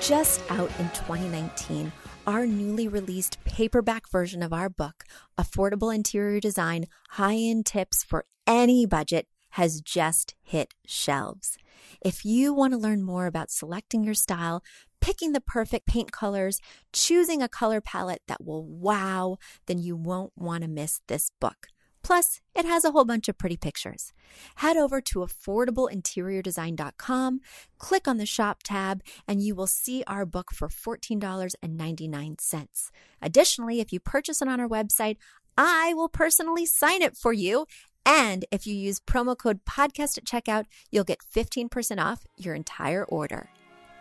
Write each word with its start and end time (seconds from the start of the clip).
Just 0.00 0.40
out 0.50 0.70
in 0.78 0.88
2019, 0.90 1.92
our 2.26 2.46
newly 2.46 2.88
released 2.88 3.36
paperback 3.44 4.08
version 4.08 4.42
of 4.42 4.50
our 4.50 4.70
book, 4.70 5.04
Affordable 5.38 5.94
Interior 5.94 6.40
Design 6.40 6.86
High 7.10 7.36
End 7.36 7.66
Tips 7.66 8.02
for 8.02 8.24
Any 8.46 8.86
Budget, 8.86 9.28
has 9.50 9.82
just 9.82 10.34
hit 10.42 10.72
shelves. 10.86 11.58
If 12.00 12.24
you 12.24 12.54
want 12.54 12.72
to 12.72 12.78
learn 12.78 13.02
more 13.02 13.26
about 13.26 13.50
selecting 13.50 14.02
your 14.02 14.14
style, 14.14 14.62
picking 15.02 15.32
the 15.32 15.40
perfect 15.40 15.86
paint 15.86 16.12
colors, 16.12 16.60
choosing 16.94 17.42
a 17.42 17.48
color 17.48 17.82
palette 17.82 18.22
that 18.26 18.42
will 18.42 18.64
wow, 18.64 19.36
then 19.66 19.78
you 19.78 19.96
won't 19.96 20.32
want 20.34 20.62
to 20.62 20.68
miss 20.68 21.02
this 21.08 21.30
book. 21.40 21.66
Plus, 22.02 22.40
it 22.54 22.64
has 22.64 22.84
a 22.84 22.92
whole 22.92 23.04
bunch 23.04 23.28
of 23.28 23.36
pretty 23.38 23.56
pictures. 23.56 24.12
Head 24.56 24.76
over 24.76 25.00
to 25.00 25.20
affordableinteriordesign.com, 25.20 27.40
click 27.78 28.08
on 28.08 28.16
the 28.16 28.26
shop 28.26 28.62
tab, 28.64 29.02
and 29.28 29.42
you 29.42 29.54
will 29.54 29.66
see 29.66 30.02
our 30.06 30.24
book 30.24 30.52
for 30.52 30.68
$14.99. 30.68 32.90
Additionally, 33.22 33.80
if 33.80 33.92
you 33.92 34.00
purchase 34.00 34.40
it 34.40 34.48
on 34.48 34.60
our 34.60 34.68
website, 34.68 35.18
I 35.56 35.94
will 35.94 36.08
personally 36.08 36.66
sign 36.66 37.02
it 37.02 37.16
for 37.16 37.32
you. 37.32 37.66
And 38.06 38.44
if 38.50 38.66
you 38.66 38.74
use 38.74 38.98
promo 38.98 39.36
code 39.36 39.64
podcast 39.64 40.16
at 40.16 40.24
checkout, 40.24 40.64
you'll 40.90 41.04
get 41.04 41.18
15% 41.34 41.98
off 41.98 42.24
your 42.36 42.54
entire 42.54 43.04
order. 43.04 43.50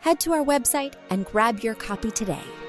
Head 0.01 0.21
to 0.21 0.31
our 0.31 0.43
website 0.43 0.93
and 1.09 1.25
grab 1.25 1.59
your 1.59 1.75
copy 1.75 2.11
today. 2.11 2.68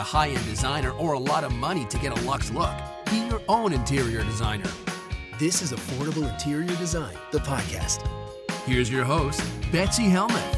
A 0.00 0.02
high 0.02 0.28
end 0.28 0.44
designer 0.46 0.92
or 0.92 1.12
a 1.12 1.18
lot 1.18 1.44
of 1.44 1.54
money 1.54 1.84
to 1.84 1.98
get 1.98 2.10
a 2.10 2.20
luxe 2.22 2.50
look. 2.50 2.72
Be 3.10 3.18
your 3.28 3.42
own 3.48 3.74
interior 3.74 4.24
designer. 4.24 4.70
This 5.38 5.60
is 5.60 5.72
Affordable 5.72 6.26
Interior 6.32 6.74
Design, 6.76 7.14
the 7.32 7.38
podcast. 7.38 8.06
Here's 8.64 8.90
your 8.90 9.04
host, 9.04 9.42
Betsy 9.70 10.04
Helmuth. 10.04 10.56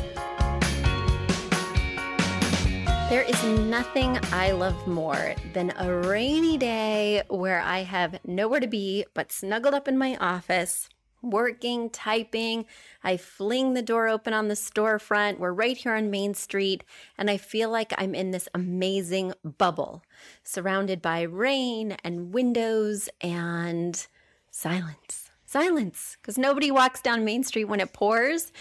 There 3.10 3.22
is 3.22 3.42
nothing 3.42 4.16
I 4.32 4.52
love 4.52 4.86
more 4.86 5.34
than 5.52 5.72
a 5.76 5.92
rainy 5.92 6.56
day 6.56 7.22
where 7.28 7.60
I 7.60 7.80
have 7.82 8.20
nowhere 8.24 8.60
to 8.60 8.68
be 8.68 9.04
but 9.12 9.32
snuggled 9.32 9.74
up 9.74 9.88
in 9.88 9.98
my 9.98 10.16
office, 10.18 10.88
working, 11.22 11.90
typing. 11.90 12.66
I 13.02 13.16
fling 13.16 13.74
the 13.74 13.82
door 13.82 14.08
open 14.08 14.32
on 14.32 14.48
the 14.48 14.54
storefront. 14.54 15.38
We're 15.38 15.52
right 15.52 15.76
here 15.76 15.94
on 15.94 16.10
Main 16.10 16.34
Street, 16.34 16.84
and 17.16 17.30
I 17.30 17.36
feel 17.36 17.70
like 17.70 17.92
I'm 17.96 18.14
in 18.14 18.30
this 18.30 18.48
amazing 18.54 19.32
bubble 19.42 20.02
surrounded 20.42 21.00
by 21.02 21.22
rain 21.22 21.96
and 22.04 22.32
windows 22.32 23.08
and 23.20 24.06
silence. 24.50 25.31
Silence, 25.52 26.16
because 26.18 26.38
nobody 26.38 26.70
walks 26.70 27.02
down 27.02 27.26
Main 27.26 27.44
Street 27.44 27.66
when 27.66 27.78
it 27.78 27.92
pours, 27.92 28.52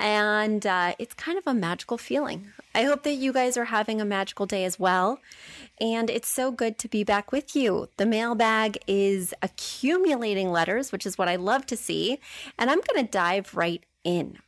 and 0.00 0.66
uh, 0.66 0.96
it's 0.98 1.14
kind 1.14 1.38
of 1.38 1.46
a 1.46 1.54
magical 1.54 1.96
feeling. 1.96 2.48
I 2.74 2.82
hope 2.82 3.04
that 3.04 3.14
you 3.14 3.32
guys 3.32 3.56
are 3.56 3.66
having 3.66 4.00
a 4.00 4.04
magical 4.04 4.46
day 4.46 4.64
as 4.64 4.76
well. 4.76 5.20
And 5.80 6.10
it's 6.10 6.26
so 6.26 6.50
good 6.50 6.76
to 6.78 6.88
be 6.88 7.04
back 7.04 7.30
with 7.30 7.54
you. 7.54 7.88
The 7.98 8.04
mailbag 8.04 8.78
is 8.88 9.32
accumulating 9.42 10.50
letters, 10.50 10.90
which 10.90 11.06
is 11.06 11.16
what 11.16 11.28
I 11.28 11.36
love 11.36 11.66
to 11.66 11.76
see. 11.76 12.18
And 12.58 12.68
I'm 12.68 12.80
going 12.80 13.06
to 13.06 13.08
dive 13.08 13.54
right 13.54 13.84
in. 14.02 14.38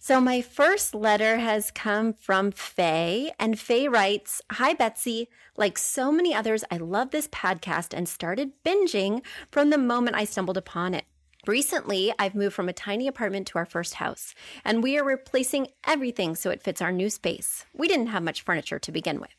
So, 0.00 0.20
my 0.20 0.42
first 0.42 0.96
letter 0.96 1.36
has 1.36 1.70
come 1.70 2.12
from 2.12 2.50
Faye, 2.50 3.30
and 3.38 3.56
Faye 3.56 3.86
writes 3.86 4.42
Hi, 4.50 4.74
Betsy. 4.74 5.28
Like 5.56 5.78
so 5.78 6.10
many 6.10 6.34
others, 6.34 6.64
I 6.72 6.78
love 6.78 7.10
this 7.10 7.28
podcast 7.28 7.94
and 7.94 8.08
started 8.08 8.50
binging 8.64 9.22
from 9.52 9.70
the 9.70 9.78
moment 9.78 10.16
I 10.16 10.24
stumbled 10.24 10.56
upon 10.56 10.94
it. 10.94 11.04
Recently, 11.46 12.12
I've 12.18 12.34
moved 12.34 12.54
from 12.54 12.68
a 12.68 12.74
tiny 12.74 13.08
apartment 13.08 13.46
to 13.48 13.58
our 13.58 13.64
first 13.64 13.94
house, 13.94 14.34
and 14.62 14.82
we 14.82 14.98
are 14.98 15.04
replacing 15.04 15.68
everything 15.86 16.34
so 16.34 16.50
it 16.50 16.62
fits 16.62 16.82
our 16.82 16.92
new 16.92 17.08
space. 17.08 17.64
We 17.72 17.88
didn't 17.88 18.08
have 18.08 18.22
much 18.22 18.42
furniture 18.42 18.78
to 18.78 18.92
begin 18.92 19.20
with. 19.20 19.30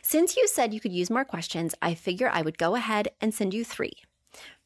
Since 0.00 0.36
you 0.36 0.48
said 0.48 0.72
you 0.72 0.80
could 0.80 0.92
use 0.92 1.10
more 1.10 1.24
questions, 1.26 1.74
I 1.82 1.94
figure 1.94 2.30
I 2.32 2.40
would 2.40 2.56
go 2.56 2.74
ahead 2.74 3.08
and 3.20 3.34
send 3.34 3.52
you 3.52 3.64
three. 3.64 3.92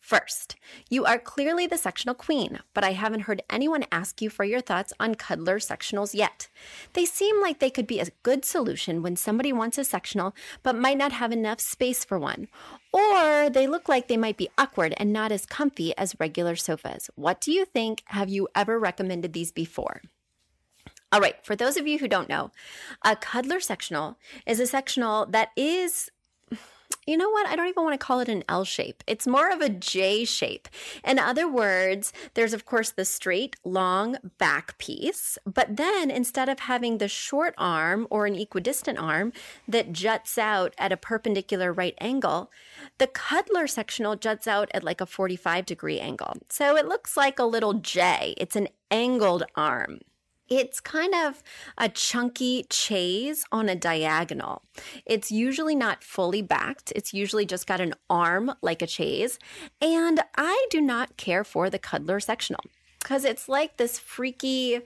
First, 0.00 0.56
you 0.88 1.04
are 1.04 1.18
clearly 1.18 1.66
the 1.66 1.76
sectional 1.76 2.14
queen, 2.14 2.60
but 2.72 2.82
I 2.82 2.92
haven't 2.92 3.20
heard 3.22 3.42
anyone 3.50 3.84
ask 3.92 4.22
you 4.22 4.30
for 4.30 4.44
your 4.44 4.62
thoughts 4.62 4.94
on 4.98 5.14
cuddler 5.14 5.58
sectionals 5.58 6.14
yet. 6.14 6.48
They 6.94 7.04
seem 7.04 7.40
like 7.42 7.58
they 7.58 7.70
could 7.70 7.86
be 7.86 8.00
a 8.00 8.08
good 8.22 8.44
solution 8.44 9.02
when 9.02 9.14
somebody 9.14 9.52
wants 9.52 9.76
a 9.76 9.84
sectional 9.84 10.34
but 10.62 10.74
might 10.74 10.96
not 10.96 11.12
have 11.12 11.32
enough 11.32 11.60
space 11.60 12.02
for 12.02 12.18
one, 12.18 12.48
or 12.92 13.50
they 13.50 13.66
look 13.66 13.88
like 13.88 14.08
they 14.08 14.16
might 14.16 14.38
be 14.38 14.48
awkward 14.56 14.94
and 14.96 15.12
not 15.12 15.32
as 15.32 15.44
comfy 15.44 15.96
as 15.98 16.16
regular 16.18 16.56
sofas. 16.56 17.10
What 17.14 17.40
do 17.40 17.52
you 17.52 17.66
think? 17.66 18.02
Have 18.06 18.30
you 18.30 18.48
ever 18.54 18.78
recommended 18.78 19.34
these 19.34 19.52
before? 19.52 20.00
All 21.12 21.20
right, 21.20 21.36
for 21.44 21.54
those 21.54 21.76
of 21.76 21.86
you 21.86 21.98
who 21.98 22.08
don't 22.08 22.28
know, 22.28 22.52
a 23.04 23.16
cuddler 23.16 23.60
sectional 23.60 24.16
is 24.46 24.60
a 24.60 24.66
sectional 24.66 25.26
that 25.26 25.50
is 25.56 26.10
you 27.10 27.16
know 27.16 27.28
what? 27.28 27.48
I 27.48 27.56
don't 27.56 27.66
even 27.66 27.82
want 27.82 27.98
to 27.98 28.06
call 28.06 28.20
it 28.20 28.28
an 28.28 28.44
L 28.48 28.64
shape. 28.64 29.02
It's 29.08 29.26
more 29.26 29.50
of 29.50 29.60
a 29.60 29.68
J 29.68 30.24
shape. 30.24 30.68
In 31.04 31.18
other 31.18 31.50
words, 31.50 32.12
there's 32.34 32.54
of 32.54 32.64
course 32.64 32.90
the 32.90 33.04
straight, 33.04 33.56
long 33.64 34.16
back 34.38 34.78
piece, 34.78 35.36
but 35.44 35.76
then 35.76 36.08
instead 36.10 36.48
of 36.48 36.60
having 36.60 36.98
the 36.98 37.08
short 37.08 37.54
arm 37.58 38.06
or 38.10 38.26
an 38.26 38.36
equidistant 38.36 38.96
arm 38.96 39.32
that 39.66 39.92
juts 39.92 40.38
out 40.38 40.72
at 40.78 40.92
a 40.92 40.96
perpendicular 40.96 41.72
right 41.72 41.94
angle, 42.00 42.50
the 42.98 43.08
cuddler 43.08 43.66
sectional 43.66 44.14
juts 44.14 44.46
out 44.46 44.70
at 44.72 44.84
like 44.84 45.00
a 45.00 45.06
45 45.06 45.66
degree 45.66 45.98
angle. 45.98 46.34
So 46.48 46.76
it 46.76 46.86
looks 46.86 47.16
like 47.16 47.40
a 47.40 47.44
little 47.44 47.74
J. 47.74 48.34
It's 48.36 48.54
an 48.54 48.68
angled 48.90 49.42
arm. 49.56 50.00
It's 50.50 50.80
kind 50.80 51.14
of 51.14 51.44
a 51.78 51.88
chunky 51.88 52.66
chaise 52.72 53.44
on 53.52 53.68
a 53.68 53.76
diagonal. 53.76 54.62
It's 55.06 55.30
usually 55.30 55.76
not 55.76 56.02
fully 56.02 56.42
backed. 56.42 56.92
It's 56.96 57.14
usually 57.14 57.46
just 57.46 57.68
got 57.68 57.80
an 57.80 57.94
arm 58.10 58.52
like 58.60 58.82
a 58.82 58.88
chaise. 58.88 59.38
And 59.80 60.20
I 60.36 60.66
do 60.68 60.80
not 60.80 61.16
care 61.16 61.44
for 61.44 61.70
the 61.70 61.78
cuddler 61.78 62.18
sectional 62.18 62.64
because 62.98 63.24
it's 63.24 63.48
like 63.48 63.76
this 63.76 64.00
freaky, 64.00 64.80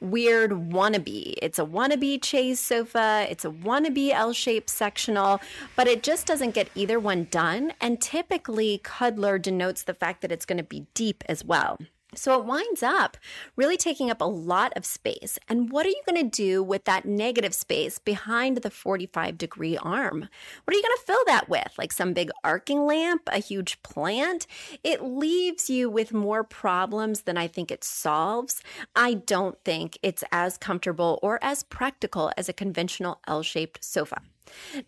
weird 0.00 0.52
wannabe. 0.52 1.34
It's 1.42 1.58
a 1.58 1.66
wannabe 1.66 2.24
chaise 2.24 2.58
sofa, 2.58 3.26
it's 3.28 3.44
a 3.44 3.50
wannabe 3.50 4.10
L 4.10 4.32
shaped 4.32 4.70
sectional, 4.70 5.40
but 5.76 5.86
it 5.86 6.02
just 6.02 6.26
doesn't 6.26 6.54
get 6.54 6.70
either 6.74 6.98
one 6.98 7.28
done. 7.30 7.74
And 7.80 8.00
typically, 8.00 8.80
cuddler 8.82 9.38
denotes 9.38 9.82
the 9.82 9.94
fact 9.94 10.22
that 10.22 10.32
it's 10.32 10.46
going 10.46 10.58
to 10.58 10.64
be 10.64 10.86
deep 10.94 11.22
as 11.28 11.44
well. 11.44 11.78
So 12.18 12.38
it 12.38 12.46
winds 12.46 12.82
up 12.82 13.16
really 13.56 13.76
taking 13.76 14.10
up 14.10 14.20
a 14.20 14.24
lot 14.24 14.72
of 14.76 14.84
space. 14.84 15.38
And 15.48 15.70
what 15.70 15.86
are 15.86 15.90
you 15.90 16.02
going 16.06 16.30
to 16.30 16.36
do 16.36 16.62
with 16.62 16.84
that 16.84 17.04
negative 17.04 17.54
space 17.54 17.98
behind 17.98 18.58
the 18.58 18.70
45 18.70 19.38
degree 19.38 19.76
arm? 19.76 20.28
What 20.64 20.74
are 20.74 20.76
you 20.76 20.82
going 20.82 20.96
to 20.96 21.04
fill 21.06 21.24
that 21.26 21.48
with? 21.48 21.72
Like 21.78 21.92
some 21.92 22.12
big 22.12 22.30
arcing 22.42 22.86
lamp, 22.86 23.22
a 23.26 23.38
huge 23.38 23.82
plant? 23.82 24.46
It 24.82 25.02
leaves 25.02 25.68
you 25.70 25.90
with 25.90 26.12
more 26.12 26.44
problems 26.44 27.22
than 27.22 27.36
I 27.36 27.48
think 27.48 27.70
it 27.70 27.84
solves. 27.84 28.62
I 28.94 29.14
don't 29.14 29.58
think 29.64 29.98
it's 30.02 30.24
as 30.32 30.58
comfortable 30.58 31.18
or 31.22 31.38
as 31.42 31.62
practical 31.62 32.32
as 32.36 32.48
a 32.48 32.52
conventional 32.52 33.20
L 33.26 33.42
shaped 33.42 33.84
sofa. 33.84 34.20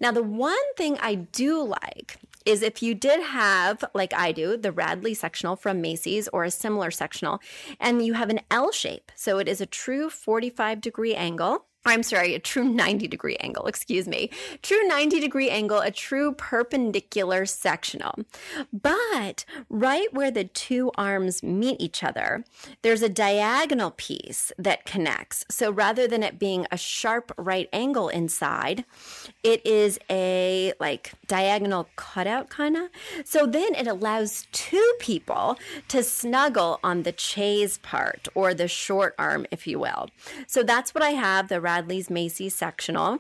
Now, 0.01 0.13
the 0.13 0.23
one 0.23 0.75
thing 0.77 0.99
I 1.01 1.15
do 1.15 1.63
like 1.63 2.19
is 2.45 2.63
if 2.63 2.83
you 2.83 2.95
did 2.95 3.21
have, 3.23 3.85
like 3.95 4.15
I 4.15 4.33
do, 4.33 4.57
the 4.57 4.73
Radley 4.73 5.15
sectional 5.15 5.57
from 5.57 5.81
Macy's 5.81 6.29
or 6.29 6.45
a 6.45 6.51
similar 6.51 6.91
sectional, 6.91 7.41
and 7.81 8.07
you 8.07 8.15
have 8.15 8.31
an 8.31 8.41
L 8.51 8.71
shape. 8.71 9.11
So 9.17 9.39
it 9.39 9.49
is 9.49 9.61
a 9.61 9.67
true 9.67 10.09
45 10.09 10.81
degree 10.81 11.15
angle 11.15 11.67
I'm 11.87 12.03
sorry, 12.03 12.35
a 12.35 12.39
true 12.39 12.65
90 12.65 13.07
degree 13.09 13.37
angle, 13.37 13.67
excuse 13.67 14.09
me. 14.09 14.31
True 14.61 14.87
90 14.89 15.21
degree 15.21 15.49
angle, 15.49 15.79
a 15.79 15.91
true 15.91 16.33
perpendicular 16.33 17.47
sectional. 17.47 18.17
But 18.73 19.45
right 19.71 20.13
where 20.13 20.31
the 20.31 20.45
two 20.45 20.91
arms 20.97 21.43
meet 21.43 21.81
each 21.81 22.03
other, 22.03 22.45
there's 22.83 23.03
a 23.03 23.09
diagonal 23.09 23.93
piece 23.93 24.53
that 24.59 24.85
connects. 24.85 25.45
So 25.49 25.71
rather 25.71 26.09
than 26.09 26.23
it 26.23 26.39
being 26.39 26.67
a 26.73 26.77
sharp 26.77 27.33
right 27.39 27.69
angle 27.73 28.09
inside, 28.09 28.85
it 29.45 29.65
is 29.65 29.99
a 30.11 30.73
like 30.81 31.13
diagonal 31.29 31.89
cutout 31.95 32.51
kind 32.51 32.77
of. 32.77 32.89
So 33.25 33.47
then 33.47 33.75
it 33.75 33.87
allows 33.87 34.49
two 34.51 34.95
people 34.99 35.57
to 35.89 36.03
snuggle 36.03 36.81
on 36.83 37.05
the 37.05 37.15
chaise 37.17 37.79
part 37.79 38.27
or 38.35 38.55
the 38.55 38.67
short 38.67 39.15
arm, 39.19 39.47
if 39.53 39.67
you 39.67 39.79
will. 39.79 40.09
So 40.49 40.65
that's 40.65 40.93
what 40.95 41.05
I 41.05 41.11
have 41.11 41.49
the 41.49 41.61
Radley's 41.77 42.09
Macy's 42.09 42.55
sectional. 42.55 43.19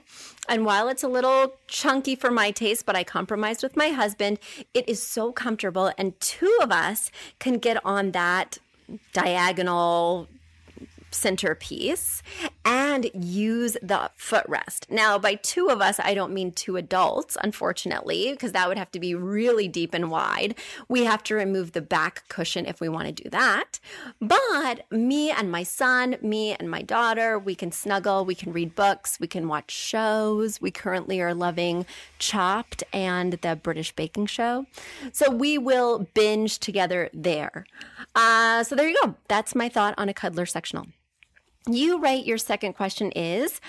And 0.48 0.64
while 0.64 0.88
it's 0.88 1.02
a 1.02 1.08
little 1.08 1.52
chunky 1.68 2.16
for 2.16 2.30
my 2.30 2.50
taste, 2.50 2.86
but 2.86 2.96
I 2.96 3.04
compromised 3.04 3.62
with 3.62 3.76
my 3.76 3.88
husband, 3.88 4.38
it 4.72 4.88
is 4.88 5.02
so 5.02 5.30
comfortable. 5.30 5.92
And 5.98 6.18
two 6.20 6.58
of 6.62 6.72
us 6.72 7.10
can 7.38 7.58
get 7.58 7.84
on 7.84 8.12
that 8.12 8.56
diagonal 9.12 10.28
centerpiece. 11.10 12.22
And 12.66 13.08
use 13.14 13.76
the 13.80 14.10
footrest. 14.18 14.90
Now, 14.90 15.18
by 15.18 15.36
two 15.36 15.68
of 15.68 15.80
us, 15.80 16.00
I 16.00 16.14
don't 16.14 16.34
mean 16.34 16.50
two 16.50 16.76
adults, 16.76 17.36
unfortunately, 17.40 18.32
because 18.32 18.50
that 18.52 18.66
would 18.66 18.76
have 18.76 18.90
to 18.90 18.98
be 18.98 19.14
really 19.14 19.68
deep 19.68 19.94
and 19.94 20.10
wide. 20.10 20.56
We 20.88 21.04
have 21.04 21.22
to 21.24 21.36
remove 21.36 21.72
the 21.72 21.80
back 21.80 22.24
cushion 22.28 22.66
if 22.66 22.80
we 22.80 22.88
want 22.88 23.06
to 23.06 23.22
do 23.22 23.30
that. 23.30 23.78
But 24.20 24.84
me 24.90 25.30
and 25.30 25.50
my 25.50 25.62
son, 25.62 26.16
me 26.20 26.54
and 26.54 26.68
my 26.68 26.82
daughter, 26.82 27.38
we 27.38 27.54
can 27.54 27.70
snuggle, 27.70 28.24
we 28.24 28.34
can 28.34 28.52
read 28.52 28.74
books, 28.74 29.18
we 29.20 29.28
can 29.28 29.46
watch 29.46 29.70
shows. 29.70 30.60
We 30.60 30.72
currently 30.72 31.20
are 31.20 31.34
loving 31.34 31.86
Chopped 32.18 32.82
and 32.92 33.34
the 33.34 33.54
British 33.54 33.94
Baking 33.94 34.26
Show. 34.26 34.66
So 35.12 35.30
we 35.30 35.56
will 35.56 36.08
binge 36.14 36.58
together 36.58 37.10
there. 37.14 37.64
Uh, 38.16 38.64
so 38.64 38.74
there 38.74 38.88
you 38.88 38.96
go. 39.04 39.14
That's 39.28 39.54
my 39.54 39.68
thought 39.68 39.94
on 39.96 40.08
a 40.08 40.14
cuddler 40.14 40.46
sectional. 40.46 40.86
You 41.68 41.98
write 41.98 42.26
your 42.26 42.38
second 42.38 42.74
question 42.74 43.10
is 43.10 43.60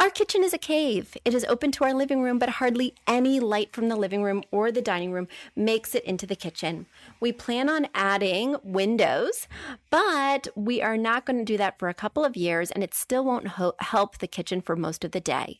Our 0.00 0.08
kitchen 0.08 0.42
is 0.42 0.54
a 0.54 0.58
cave. 0.58 1.18
It 1.22 1.34
is 1.34 1.44
open 1.44 1.70
to 1.72 1.84
our 1.84 1.92
living 1.92 2.22
room, 2.22 2.38
but 2.38 2.48
hardly 2.48 2.94
any 3.06 3.40
light 3.40 3.74
from 3.74 3.90
the 3.90 3.96
living 3.96 4.22
room 4.22 4.42
or 4.50 4.72
the 4.72 4.80
dining 4.80 5.12
room 5.12 5.28
makes 5.54 5.94
it 5.94 6.02
into 6.04 6.26
the 6.26 6.34
kitchen. 6.34 6.86
We 7.20 7.30
plan 7.30 7.68
on 7.68 7.88
adding 7.94 8.56
windows, 8.64 9.48
but 9.90 10.48
we 10.56 10.80
are 10.80 10.96
not 10.96 11.26
going 11.26 11.40
to 11.40 11.44
do 11.44 11.58
that 11.58 11.78
for 11.78 11.90
a 11.90 11.94
couple 11.94 12.24
of 12.24 12.38
years, 12.38 12.70
and 12.70 12.82
it 12.82 12.94
still 12.94 13.22
won't 13.22 13.48
ho- 13.48 13.74
help 13.80 14.16
the 14.16 14.26
kitchen 14.26 14.62
for 14.62 14.74
most 14.74 15.04
of 15.04 15.10
the 15.10 15.20
day. 15.20 15.58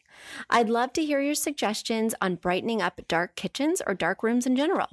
I'd 0.49 0.71
love 0.71 0.95
to 0.95 1.05
hear 1.05 1.21
your 1.21 1.35
suggestions 1.35 2.15
on 2.23 2.37
brightening 2.37 2.81
up 2.81 3.03
dark 3.07 3.37
kitchens 3.37 3.83
or 3.87 3.93
dark 3.93 4.23
rooms 4.23 4.47
in 4.47 4.57
general. 4.57 4.89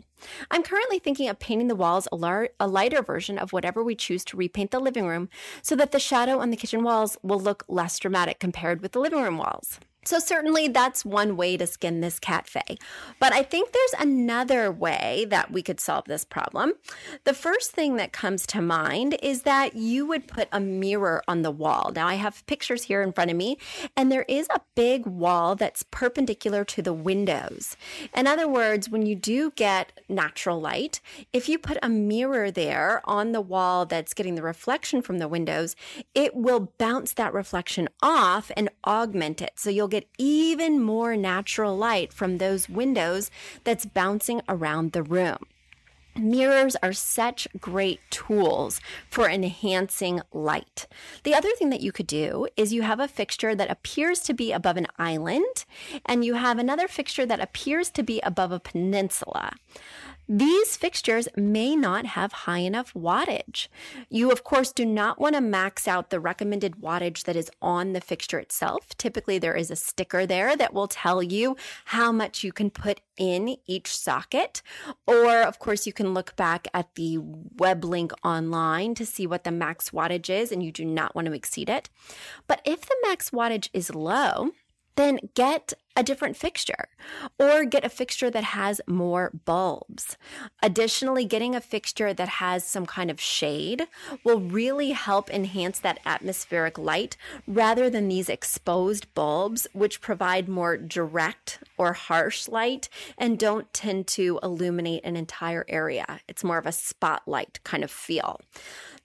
I'm 0.51 0.63
currently 0.63 0.99
thinking 0.99 1.29
of 1.29 1.39
painting 1.39 1.67
the 1.67 1.75
walls 1.75 2.07
a, 2.11 2.15
lar- 2.15 2.49
a, 2.59 2.67
lighter 2.67 3.01
version 3.01 3.37
of 3.37 3.53
whatever 3.53 3.83
we 3.83 3.95
choose 3.95 4.23
to 4.25 4.37
repaint 4.37 4.71
the 4.71 4.79
living 4.79 5.05
room 5.05 5.29
so 5.61 5.75
that 5.75 5.91
the 5.91 5.99
shadow 5.99 6.39
on 6.39 6.49
the 6.49 6.57
kitchen 6.57 6.83
walls 6.83 7.17
will 7.23 7.39
look 7.39 7.63
less 7.67 7.97
dramatic 7.99 8.39
compared 8.39 8.81
with 8.81 8.91
the 8.93 8.99
living 8.99 9.21
room 9.21 9.37
walls. 9.37 9.79
So, 10.09 10.17
certainly 10.17 10.67
that's 10.67 11.05
one 11.05 11.37
way 11.37 11.55
to 11.55 11.67
skin 11.67 12.01
this 12.01 12.17
cat 12.17 12.47
Faye. 12.47 12.79
But 13.19 13.31
I 13.31 13.43
think 13.43 13.71
there's 13.71 14.07
another 14.07 14.71
way 14.71 15.27
that 15.29 15.51
we 15.51 15.61
could 15.61 15.79
solve 15.79 16.05
this 16.05 16.25
problem. 16.25 16.73
The 17.25 17.33
first 17.35 17.73
thing 17.73 17.97
that 17.97 18.11
comes 18.11 18.47
to 18.47 18.59
mind 18.59 19.19
is 19.21 19.43
that 19.43 19.75
you 19.75 20.07
would 20.07 20.27
put 20.27 20.47
a 20.51 20.59
mirror 20.59 21.21
on 21.27 21.43
the 21.43 21.51
wall. 21.51 21.91
Now, 21.93 22.07
I 22.07 22.15
have 22.15 22.43
pictures 22.47 22.85
here 22.85 23.03
in 23.03 23.13
front 23.13 23.29
of 23.29 23.37
me, 23.37 23.59
and 23.95 24.11
there 24.11 24.25
is 24.27 24.47
a 24.49 24.61
big 24.73 25.05
wall 25.05 25.53
that's 25.55 25.83
perpendicular 25.83 26.65
to 26.65 26.81
the 26.81 26.91
windows. 26.91 27.77
In 28.15 28.25
other 28.25 28.47
words, 28.47 28.89
when 28.89 29.05
you 29.05 29.13
do 29.13 29.51
get 29.51 29.91
natural 30.09 30.59
light, 30.59 31.01
if 31.33 31.47
you 31.47 31.59
put 31.59 31.77
a 31.83 31.89
mirror 31.89 32.49
there 32.49 33.03
on 33.05 33.31
the 33.31 33.41
wall 33.41 33.85
that's 33.85 34.15
getting 34.15 34.33
the 34.33 34.41
reflection 34.41 35.03
from 35.03 35.19
the 35.19 35.27
windows, 35.27 35.75
it 36.15 36.33
will 36.33 36.73
bounce 36.79 37.13
that 37.13 37.31
reflection 37.31 37.87
off 38.01 38.49
and 38.57 38.69
augment 38.87 39.39
it. 39.39 39.51
So, 39.57 39.69
you'll 39.69 39.87
get 39.87 39.98
even 40.17 40.81
more 40.81 41.15
natural 41.15 41.75
light 41.77 42.13
from 42.13 42.37
those 42.37 42.69
windows 42.69 43.31
that's 43.63 43.85
bouncing 43.85 44.41
around 44.47 44.91
the 44.91 45.03
room. 45.03 45.37
Mirrors 46.15 46.75
are 46.83 46.91
such 46.91 47.47
great 47.59 48.01
tools 48.09 48.81
for 49.09 49.29
enhancing 49.29 50.21
light. 50.33 50.87
The 51.23 51.33
other 51.33 51.49
thing 51.55 51.69
that 51.69 51.81
you 51.81 51.91
could 51.91 52.07
do 52.07 52.47
is 52.57 52.73
you 52.73 52.81
have 52.81 52.99
a 52.99 53.07
fixture 53.07 53.55
that 53.55 53.71
appears 53.71 54.19
to 54.21 54.33
be 54.33 54.51
above 54.51 54.75
an 54.75 54.87
island, 54.97 55.65
and 56.05 56.25
you 56.25 56.33
have 56.33 56.57
another 56.57 56.87
fixture 56.87 57.25
that 57.25 57.39
appears 57.39 57.89
to 57.91 58.03
be 58.03 58.19
above 58.21 58.51
a 58.51 58.59
peninsula. 58.59 59.53
These 60.31 60.77
fixtures 60.77 61.27
may 61.35 61.75
not 61.75 62.05
have 62.05 62.31
high 62.31 62.59
enough 62.59 62.93
wattage. 62.93 63.67
You, 64.09 64.31
of 64.31 64.43
course, 64.43 64.71
do 64.71 64.85
not 64.85 65.19
want 65.19 65.33
to 65.33 65.41
max 65.41 65.87
out 65.87 66.11
the 66.11 66.19
recommended 66.19 66.75
wattage 66.75 67.23
that 67.23 67.35
is 67.35 67.49
on 67.63 67.93
the 67.93 67.99
fixture 67.99 68.37
itself. 68.37 68.89
Typically, 68.99 69.39
there 69.39 69.55
is 69.55 69.71
a 69.71 69.75
sticker 69.75 70.27
there 70.27 70.55
that 70.55 70.71
will 70.71 70.87
tell 70.87 71.23
you 71.23 71.57
how 71.85 72.11
much 72.11 72.43
you 72.43 72.51
can 72.51 72.69
put 72.69 73.01
in 73.17 73.57
each 73.65 73.87
socket. 73.87 74.61
Or, 75.07 75.41
of 75.41 75.57
course, 75.57 75.87
you 75.87 75.93
can 75.93 76.13
look 76.13 76.35
back 76.35 76.67
at 76.75 76.93
the 76.93 77.17
web 77.17 77.83
link 77.83 78.11
online 78.23 78.93
to 78.95 79.07
see 79.07 79.25
what 79.25 79.45
the 79.45 79.51
max 79.51 79.89
wattage 79.89 80.29
is, 80.29 80.51
and 80.51 80.61
you 80.61 80.71
do 80.71 80.85
not 80.85 81.15
want 81.15 81.25
to 81.25 81.33
exceed 81.33 81.69
it. 81.69 81.89
But 82.45 82.61
if 82.65 82.81
the 82.81 82.95
max 83.01 83.31
wattage 83.31 83.69
is 83.73 83.95
low, 83.95 84.51
then 84.99 85.17
get 85.33 85.73
a 85.95 86.03
different 86.03 86.35
fixture 86.35 86.89
or 87.39 87.63
get 87.63 87.85
a 87.85 87.89
fixture 87.89 88.29
that 88.29 88.43
has 88.43 88.81
more 88.85 89.31
bulbs. 89.45 90.17
Additionally, 90.61 91.23
getting 91.23 91.55
a 91.55 91.61
fixture 91.61 92.13
that 92.13 92.27
has 92.27 92.65
some 92.65 92.85
kind 92.85 93.09
of 93.09 93.19
shade 93.19 93.87
will 94.23 94.39
really 94.39 94.91
help 94.91 95.29
enhance 95.29 95.79
that 95.79 95.99
atmospheric 96.05 96.77
light 96.77 97.15
rather 97.47 97.89
than 97.89 98.09
these 98.09 98.29
exposed 98.29 99.13
bulbs, 99.13 99.67
which 99.73 100.01
provide 100.01 100.49
more 100.49 100.75
direct 100.77 101.59
or 101.77 101.93
harsh 101.93 102.49
light 102.49 102.89
and 103.17 103.39
don't 103.39 103.73
tend 103.73 104.05
to 104.07 104.39
illuminate 104.43 105.03
an 105.05 105.15
entire 105.15 105.65
area. 105.69 106.19
It's 106.27 106.43
more 106.43 106.57
of 106.57 106.65
a 106.65 106.73
spotlight 106.73 107.59
kind 107.63 107.83
of 107.83 107.91
feel. 107.91 108.41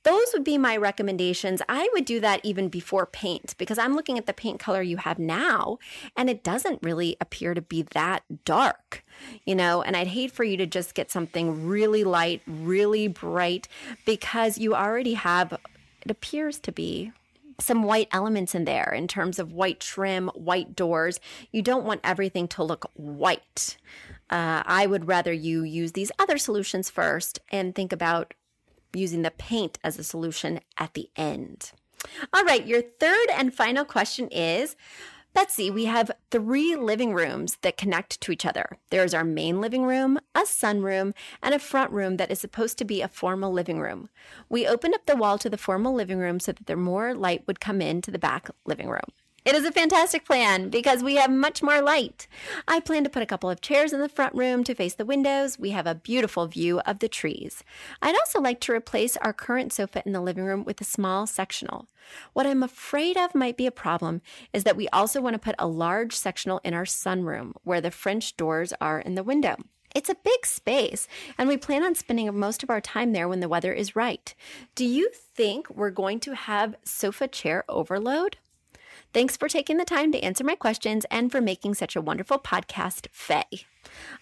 Those 0.05 0.27
would 0.33 0.45
be 0.45 0.59
my 0.59 0.77
recommendations. 0.77 1.63
I 1.69 1.89
would 1.95 2.05
do 2.05 2.21
that 2.21 2.41
even 2.45 2.69
before 2.69 3.07
paint 3.07 3.55
because 3.59 3.79
I'm 3.79 3.95
looking 3.95 4.19
at 4.19 4.27
the 4.27 4.33
paint 4.33 4.61
color 4.61 4.83
you 4.83 4.99
have 4.99 5.19
now 5.19 5.79
and 6.17 6.31
it 6.31 6.45
doesn't 6.45 6.83
really 6.83 7.17
appear 7.21 7.55
to 7.55 7.63
be 7.63 7.83
that 7.95 8.23
dark, 8.45 9.03
you 9.45 9.55
know. 9.55 9.83
And 9.83 9.97
I'd 9.97 10.09
hate 10.09 10.31
for 10.31 10.45
you 10.45 10.57
to 10.59 10.67
just 10.67 10.95
get 10.95 11.11
something 11.11 11.67
really 11.67 12.05
light, 12.05 12.43
really 12.47 13.09
bright 13.09 13.67
because 14.05 14.59
you 14.59 14.75
already 14.75 15.15
have, 15.15 15.53
it 16.03 16.11
appears 16.11 16.59
to 16.61 16.73
be 16.73 17.13
some 17.59 17.83
white 17.83 18.09
elements 18.13 18.55
in 18.55 18.65
there 18.65 18.93
in 18.93 19.09
terms 19.09 19.39
of 19.39 19.53
white 19.53 19.81
trim, 19.81 20.29
white 20.35 20.77
doors. 20.77 21.19
You 21.51 21.63
don't 21.63 21.85
want 21.85 22.01
everything 22.05 22.49
to 22.49 22.63
look 22.63 22.91
white. 22.95 23.77
Uh, 24.29 24.63
I 24.67 24.87
would 24.87 25.09
rather 25.09 25.33
you 25.33 25.63
use 25.63 25.93
these 25.93 26.11
other 26.19 26.37
solutions 26.37 26.91
first 26.91 27.39
and 27.51 27.75
think 27.75 27.93
about 27.93 28.35
using 28.95 29.23
the 29.23 29.31
paint 29.31 29.79
as 29.83 29.99
a 29.99 30.05
solution 30.05 30.61
at 30.79 30.95
the 30.95 31.11
end. 31.17 31.73
All 32.33 32.45
right, 32.45 32.67
your 32.67 32.83
third 32.83 33.29
and 33.35 33.55
final 33.55 33.85
question 33.85 34.29
is 34.29 34.77
Betsy, 35.35 35.69
we 35.69 35.87
have 35.87 36.13
three 36.31 36.77
living 36.77 37.13
rooms 37.13 37.59
that 37.63 37.77
connect 37.77 38.21
to 38.21 38.31
each 38.31 38.47
other. 38.47 38.79
There's 38.91 39.13
our 39.13 39.25
main 39.25 39.61
living 39.61 39.83
room, 39.83 40.21
a 40.33 40.43
sunroom, 40.43 41.13
and 41.43 41.53
a 41.53 41.59
front 41.59 41.91
room 41.91 42.19
that 42.19 42.31
is 42.31 42.39
supposed 42.39 42.79
to 42.79 42.85
be 42.85 43.03
a 43.03 43.09
formal 43.09 43.53
living 43.53 43.81
room. 43.81 44.11
We 44.49 44.65
opened 44.65 44.95
up 44.95 45.07
the 45.07 45.17
wall 45.17 45.39
to 45.39 45.51
the 45.51 45.59
formal 45.59 45.93
living 45.93 46.19
room 46.19 46.39
so 46.39 46.53
that 46.53 46.67
there 46.67 46.77
more 46.77 47.15
light 47.15 47.43
would 47.49 47.59
come 47.59 47.81
into 47.83 48.13
the 48.13 48.19
back 48.19 48.49
living 48.65 48.89
room. 48.89 49.11
It 49.45 49.55
is 49.55 49.67
a 49.67 49.73
fantastic 49.73 50.25
plan 50.25 50.71
because 50.71 51.03
we 51.03 51.17
have 51.17 51.31
much 51.31 51.63
more 51.63 51.83
light. 51.83 52.27
I 52.67 52.81
plan 52.81 53.05
to 53.05 53.11
put 53.11 53.23
a 53.23 53.27
couple 53.27 53.51
of 53.51 53.61
chairs 53.61 53.93
in 53.93 54.01
the 54.01 54.09
front 54.09 54.35
room 54.35 54.65
to 54.65 54.75
face 54.75 54.95
the 54.95 55.05
windows. 55.05 55.59
We 55.59 55.73
have 55.73 55.87
a 55.87 55.95
beautiful 55.95 56.47
view 56.47 56.81
of 56.87 57.01
the 57.01 57.09
trees. 57.09 57.63
I'd 58.01 58.15
also 58.15 58.41
like 58.41 58.59
to 58.61 58.73
replace 58.73 59.19
our 59.19 59.35
current 59.35 59.71
sofa 59.71 60.03
in 60.07 60.13
the 60.13 60.23
living 60.23 60.45
room 60.45 60.65
with 60.65 60.81
a 60.81 60.85
small 60.85 61.27
sectional. 61.27 61.89
What 62.33 62.47
I'm 62.47 62.63
afraid 62.63 63.19
of 63.19 63.35
might 63.35 63.59
be 63.59 63.67
a 63.67 63.71
problem 63.71 64.23
is 64.55 64.65
that 64.65 64.79
we 64.79 64.89
also 64.89 65.21
want 65.21 65.35
to 65.35 65.39
put 65.39 65.57
a 65.59 65.69
large 65.69 66.17
sectional 66.17 66.63
in 66.65 66.73
our 66.73 66.87
sunroom 66.87 67.53
where 67.65 67.83
the 67.83 67.91
French 67.91 68.39
doors 68.39 68.73
are 68.81 68.99
in 68.99 69.15
the 69.15 69.23
window. 69.23 69.57
It's 69.95 70.09
a 70.09 70.17
big 70.25 70.47
space, 70.47 71.07
and 71.37 71.51
we 71.51 71.59
plan 71.59 71.85
on 71.85 71.95
spending 71.95 72.35
most 72.35 72.63
of 72.63 72.71
our 72.71 72.81
time 72.81 73.13
there 73.13 73.29
when 73.29 73.41
the 73.41 73.49
weather 73.51 73.75
is 73.75 73.95
right. 73.95 74.35
Do 74.75 74.87
you 74.87 75.11
think 75.13 75.69
we're 75.69 75.91
going 75.91 76.19
to 76.21 76.35
have 76.35 76.77
sofa 76.83 77.29
chair 77.29 77.63
overload? 77.69 78.39
Thanks 79.15 79.37
for 79.37 79.49
taking 79.49 79.77
the 79.77 79.85
time 79.85 80.11
to 80.11 80.21
answer 80.21 80.43
my 80.43 80.57
questions 80.57 81.07
and 81.09 81.31
for 81.31 81.41
making 81.41 81.75
such 81.75 81.95
a 81.95 82.01
wonderful 82.01 82.39
podcast, 82.39 83.07
Faye. 83.13 83.65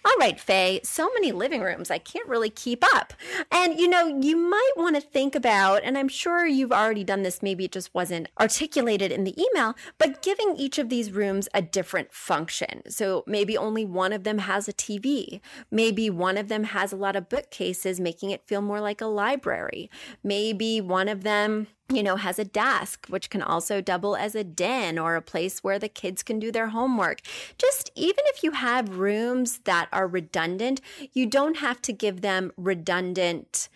All 0.05 0.15
right, 0.19 0.39
Faye, 0.39 0.81
so 0.83 1.09
many 1.13 1.31
living 1.31 1.61
rooms, 1.61 1.89
I 1.89 1.97
can't 1.97 2.27
really 2.27 2.49
keep 2.49 2.83
up. 2.95 3.13
And 3.51 3.79
you 3.79 3.87
know, 3.87 4.07
you 4.07 4.35
might 4.35 4.71
want 4.75 4.95
to 4.95 5.01
think 5.01 5.35
about, 5.35 5.83
and 5.83 5.97
I'm 5.97 6.09
sure 6.09 6.45
you've 6.45 6.71
already 6.71 7.03
done 7.03 7.23
this, 7.23 7.41
maybe 7.41 7.65
it 7.65 7.71
just 7.71 7.93
wasn't 7.93 8.27
articulated 8.39 9.11
in 9.11 9.23
the 9.23 9.35
email, 9.41 9.75
but 9.97 10.21
giving 10.21 10.55
each 10.57 10.77
of 10.77 10.89
these 10.89 11.11
rooms 11.11 11.47
a 11.53 11.61
different 11.61 12.13
function. 12.13 12.81
So 12.89 13.23
maybe 13.27 13.57
only 13.57 13.85
one 13.85 14.13
of 14.13 14.23
them 14.23 14.39
has 14.39 14.67
a 14.67 14.73
TV. 14.73 15.39
Maybe 15.71 16.09
one 16.09 16.37
of 16.37 16.49
them 16.49 16.65
has 16.65 16.91
a 16.91 16.97
lot 16.97 17.15
of 17.15 17.29
bookcases, 17.29 17.99
making 17.99 18.31
it 18.31 18.45
feel 18.45 18.61
more 18.61 18.81
like 18.81 19.01
a 19.01 19.05
library. 19.05 19.89
Maybe 20.23 20.81
one 20.81 21.07
of 21.07 21.23
them 21.23 21.67
you 21.89 22.01
know, 22.01 22.15
has 22.15 22.39
a 22.39 22.45
desk, 22.45 23.07
which 23.07 23.29
can 23.29 23.41
also 23.41 23.81
double 23.81 24.15
as 24.15 24.35
a 24.35 24.43
den 24.43 24.97
or 24.97 25.15
a 25.15 25.21
place 25.21 25.63
where 25.63 25.77
the 25.77 25.89
kids 25.89 26.23
can 26.23 26.39
do 26.39 26.51
their 26.51 26.67
homework. 26.67 27.21
Just 27.57 27.91
even 27.95 28.23
if 28.27 28.43
you 28.43 28.51
have 28.51 28.97
rooms 28.97 29.52
that 29.59 29.89
are 29.91 30.07
redundant, 30.07 30.81
you 31.13 31.25
don't 31.25 31.57
have 31.57 31.81
to 31.83 31.93
give 31.93 32.21
them 32.21 32.51
redundant 32.57 33.69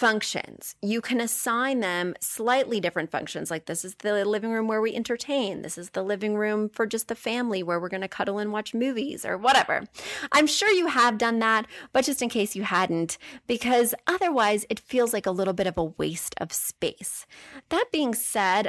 functions. 0.00 0.76
You 0.80 1.02
can 1.02 1.20
assign 1.20 1.80
them 1.80 2.14
slightly 2.20 2.80
different 2.80 3.10
functions. 3.10 3.50
Like 3.50 3.66
this 3.66 3.84
is 3.84 3.96
the 3.96 4.24
living 4.24 4.50
room 4.50 4.66
where 4.66 4.80
we 4.80 4.94
entertain. 4.94 5.60
This 5.60 5.76
is 5.76 5.90
the 5.90 6.02
living 6.02 6.36
room 6.36 6.70
for 6.70 6.86
just 6.86 7.08
the 7.08 7.14
family 7.14 7.62
where 7.62 7.78
we're 7.78 7.90
going 7.90 8.00
to 8.00 8.08
cuddle 8.08 8.38
and 8.38 8.50
watch 8.50 8.72
movies 8.72 9.26
or 9.26 9.36
whatever. 9.36 9.84
I'm 10.32 10.46
sure 10.46 10.70
you 10.70 10.86
have 10.86 11.18
done 11.18 11.38
that, 11.40 11.66
but 11.92 12.06
just 12.06 12.22
in 12.22 12.30
case 12.30 12.56
you 12.56 12.62
hadn't, 12.62 13.18
because 13.46 13.94
otherwise 14.06 14.64
it 14.70 14.80
feels 14.80 15.12
like 15.12 15.26
a 15.26 15.30
little 15.30 15.52
bit 15.52 15.66
of 15.66 15.76
a 15.76 15.84
waste 15.84 16.34
of 16.38 16.50
space. 16.50 17.26
That 17.68 17.86
being 17.92 18.14
said, 18.14 18.68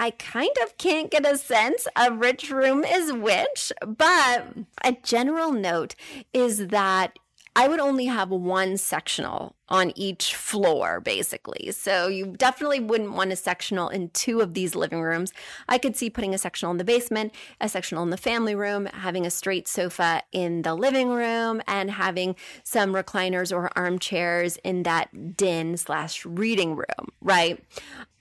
I 0.00 0.12
kind 0.12 0.56
of 0.62 0.78
can't 0.78 1.10
get 1.10 1.26
a 1.26 1.36
sense 1.36 1.88
of 1.96 2.18
which 2.18 2.50
room 2.50 2.84
is 2.84 3.12
which, 3.12 3.72
but 3.84 4.46
a 4.84 4.92
general 4.92 5.50
note 5.52 5.96
is 6.32 6.68
that 6.68 7.18
I 7.58 7.66
would 7.66 7.80
only 7.80 8.04
have 8.04 8.30
one 8.30 8.76
sectional 8.76 9.56
on 9.68 9.92
each 9.96 10.36
floor, 10.36 11.00
basically. 11.00 11.72
So 11.72 12.06
you 12.06 12.26
definitely 12.36 12.78
wouldn't 12.78 13.14
want 13.14 13.32
a 13.32 13.36
sectional 13.36 13.88
in 13.88 14.10
two 14.10 14.40
of 14.40 14.54
these 14.54 14.76
living 14.76 15.02
rooms. 15.02 15.32
I 15.68 15.76
could 15.76 15.96
see 15.96 16.08
putting 16.08 16.32
a 16.32 16.38
sectional 16.38 16.70
in 16.70 16.78
the 16.78 16.84
basement, 16.84 17.34
a 17.60 17.68
sectional 17.68 18.04
in 18.04 18.10
the 18.10 18.16
family 18.16 18.54
room, 18.54 18.86
having 18.86 19.26
a 19.26 19.30
straight 19.30 19.66
sofa 19.66 20.22
in 20.30 20.62
the 20.62 20.76
living 20.76 21.08
room, 21.08 21.60
and 21.66 21.90
having 21.90 22.36
some 22.62 22.94
recliners 22.94 23.52
or 23.52 23.76
armchairs 23.76 24.56
in 24.58 24.84
that 24.84 25.36
den 25.36 25.76
slash 25.76 26.24
reading 26.24 26.76
room, 26.76 27.08
right? 27.20 27.64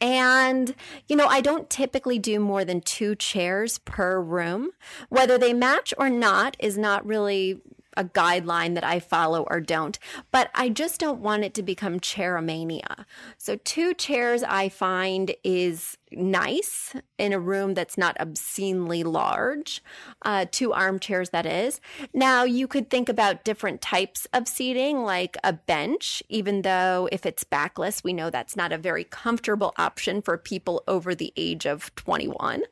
And, 0.02 0.74
you 1.08 1.16
know, 1.16 1.28
I 1.28 1.42
don't 1.42 1.70
typically 1.70 2.18
do 2.18 2.40
more 2.40 2.66
than 2.66 2.82
two 2.82 3.14
chairs 3.14 3.78
per 3.78 4.20
room. 4.20 4.72
Whether 5.10 5.38
they 5.38 5.54
match 5.54 5.94
or 6.00 6.10
not 6.10 6.58
is 6.60 6.76
not 6.76 7.06
really 7.06 7.62
a 7.98 8.06
guideline 8.06 8.76
that 8.76 8.86
I 8.86 9.00
follow 9.00 9.46
or 9.50 9.60
don't, 9.60 10.00
but 10.32 10.50
I 10.56 10.70
just 10.70 11.00
don't 11.00 11.20
want 11.20 11.44
it 11.44 11.54
to 11.56 11.64
become 11.64 12.00
chairomania. 12.00 13.06
So, 13.38 13.58
two 13.58 13.94
chairs 13.94 14.44
I 14.44 14.70
find 14.70 15.36
is 15.44 15.98
nice 16.12 16.96
in 17.18 17.34
a 17.34 17.40
room 17.40 17.74
that's 17.74 17.98
not 17.98 18.18
obscenely 18.20 19.04
large. 19.04 19.84
Uh, 20.24 20.46
two 20.50 20.74
armchairs, 20.74 21.32
that 21.32 21.46
is. 21.46 21.80
Now, 22.14 22.44
you 22.44 22.68
could 22.68 22.90
think 22.90 23.10
about 23.10 23.44
different 23.44 23.82
types 23.82 24.28
of 24.34 24.48
seating, 24.48 25.04
like 25.04 25.38
a 25.44 25.54
bench, 25.54 26.24
even 26.30 26.62
though 26.62 27.10
if 27.12 27.26
it's 27.26 27.44
backless, 27.44 28.04
we 28.04 28.14
know 28.14 28.30
that's 28.30 28.56
not 28.56 28.72
a 28.72 28.78
very 28.78 29.04
comfortable 29.04 29.74
option 29.78 30.22
for 30.22 30.38
people 30.38 30.84
over 30.88 31.16
the 31.16 31.34
age 31.36 31.66
of 31.66 31.94
21. 31.96 32.64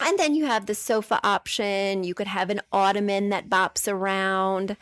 And 0.00 0.18
then 0.18 0.34
you 0.34 0.46
have 0.46 0.66
the 0.66 0.74
sofa 0.74 1.20
option. 1.22 2.04
You 2.04 2.14
could 2.14 2.26
have 2.26 2.50
an 2.50 2.60
ottoman 2.72 3.30
that 3.30 3.48
bops 3.48 3.90
around. 3.90 4.76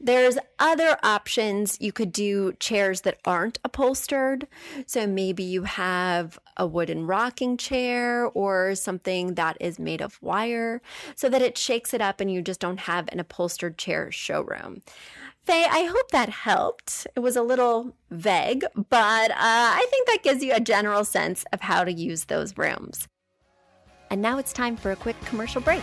There's 0.00 0.38
other 0.58 0.96
options. 1.02 1.76
You 1.80 1.92
could 1.92 2.12
do 2.12 2.52
chairs 2.60 3.00
that 3.02 3.18
aren't 3.24 3.58
upholstered. 3.64 4.46
So 4.86 5.06
maybe 5.06 5.42
you 5.42 5.64
have 5.64 6.38
a 6.56 6.66
wooden 6.66 7.06
rocking 7.06 7.56
chair 7.56 8.26
or 8.26 8.74
something 8.74 9.34
that 9.34 9.56
is 9.60 9.78
made 9.78 10.00
of 10.00 10.20
wire 10.22 10.80
so 11.16 11.28
that 11.28 11.42
it 11.42 11.58
shakes 11.58 11.92
it 11.92 12.00
up 12.00 12.20
and 12.20 12.30
you 12.30 12.42
just 12.42 12.60
don't 12.60 12.80
have 12.80 13.08
an 13.10 13.20
upholstered 13.20 13.76
chair 13.76 14.12
showroom. 14.12 14.82
Faye, 15.44 15.66
I 15.68 15.84
hope 15.84 16.10
that 16.10 16.28
helped. 16.28 17.06
It 17.16 17.20
was 17.20 17.34
a 17.34 17.42
little 17.42 17.94
vague, 18.10 18.64
but 18.90 19.30
uh, 19.30 19.34
I 19.38 19.86
think 19.90 20.06
that 20.06 20.22
gives 20.22 20.44
you 20.44 20.52
a 20.54 20.60
general 20.60 21.04
sense 21.04 21.44
of 21.52 21.62
how 21.62 21.84
to 21.84 21.92
use 21.92 22.26
those 22.26 22.58
rooms. 22.58 23.08
And 24.10 24.20
now 24.20 24.38
it's 24.38 24.52
time 24.52 24.76
for 24.76 24.92
a 24.92 24.96
quick 24.96 25.18
commercial 25.24 25.62
break. 25.62 25.82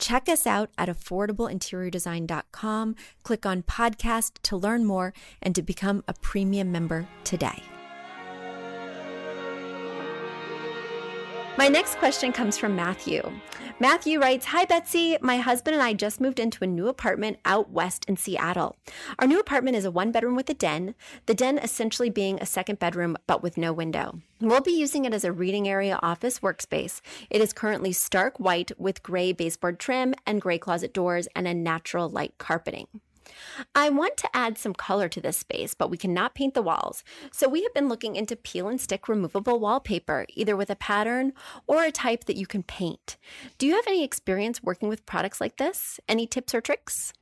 Check 0.00 0.28
us 0.28 0.46
out 0.46 0.70
at 0.76 0.88
affordableinteriordesign.com. 0.88 2.96
Click 3.22 3.46
on 3.46 3.62
podcast 3.62 4.32
to 4.42 4.56
learn 4.56 4.84
more 4.84 5.14
and 5.40 5.54
to 5.54 5.62
become 5.62 6.02
a 6.08 6.14
premium 6.14 6.72
member 6.72 7.06
today. 7.22 7.62
My 11.58 11.68
next 11.68 11.98
question 11.98 12.32
comes 12.32 12.56
from 12.56 12.76
Matthew. 12.76 13.22
Matthew 13.80 14.20
writes 14.20 14.46
Hi, 14.46 14.64
Betsy. 14.64 15.18
My 15.20 15.38
husband 15.38 15.74
and 15.74 15.82
I 15.82 15.94
just 15.94 16.20
moved 16.20 16.38
into 16.38 16.62
a 16.62 16.66
new 16.66 16.86
apartment 16.86 17.38
out 17.44 17.70
west 17.70 18.04
in 18.06 18.16
Seattle. 18.16 18.76
Our 19.18 19.26
new 19.26 19.40
apartment 19.40 19.76
is 19.76 19.84
a 19.84 19.90
one 19.90 20.12
bedroom 20.12 20.36
with 20.36 20.48
a 20.48 20.54
den, 20.54 20.94
the 21.26 21.34
den 21.34 21.58
essentially 21.58 22.08
being 22.08 22.38
a 22.38 22.46
second 22.46 22.78
bedroom 22.78 23.16
but 23.26 23.42
with 23.42 23.58
no 23.58 23.72
window. 23.72 24.20
We'll 24.40 24.60
be 24.60 24.78
using 24.78 25.04
it 25.04 25.12
as 25.12 25.24
a 25.24 25.32
reading 25.32 25.68
area 25.68 25.98
office 26.02 26.38
workspace. 26.38 27.00
It 27.30 27.40
is 27.40 27.52
currently 27.52 27.92
stark 27.92 28.38
white 28.38 28.70
with 28.78 29.02
gray 29.02 29.32
baseboard 29.32 29.80
trim 29.80 30.14
and 30.26 30.40
gray 30.40 30.58
closet 30.58 30.94
doors 30.94 31.26
and 31.34 31.48
a 31.48 31.52
natural 31.52 32.08
light 32.08 32.34
carpeting. 32.38 32.86
I 33.74 33.90
want 33.90 34.16
to 34.18 34.36
add 34.36 34.58
some 34.58 34.74
color 34.74 35.08
to 35.08 35.20
this 35.20 35.36
space, 35.36 35.74
but 35.74 35.90
we 35.90 35.96
cannot 35.96 36.34
paint 36.34 36.54
the 36.54 36.62
walls. 36.62 37.04
So 37.32 37.48
we 37.48 37.62
have 37.62 37.74
been 37.74 37.88
looking 37.88 38.16
into 38.16 38.36
peel 38.36 38.68
and 38.68 38.80
stick 38.80 39.08
removable 39.08 39.58
wallpaper, 39.58 40.26
either 40.34 40.56
with 40.56 40.70
a 40.70 40.76
pattern 40.76 41.32
or 41.66 41.84
a 41.84 41.92
type 41.92 42.24
that 42.24 42.36
you 42.36 42.46
can 42.46 42.62
paint. 42.62 43.16
Do 43.58 43.66
you 43.66 43.74
have 43.76 43.86
any 43.86 44.04
experience 44.04 44.62
working 44.62 44.88
with 44.88 45.06
products 45.06 45.40
like 45.40 45.56
this? 45.56 46.00
Any 46.08 46.26
tips 46.26 46.54
or 46.54 46.60
tricks? 46.60 47.12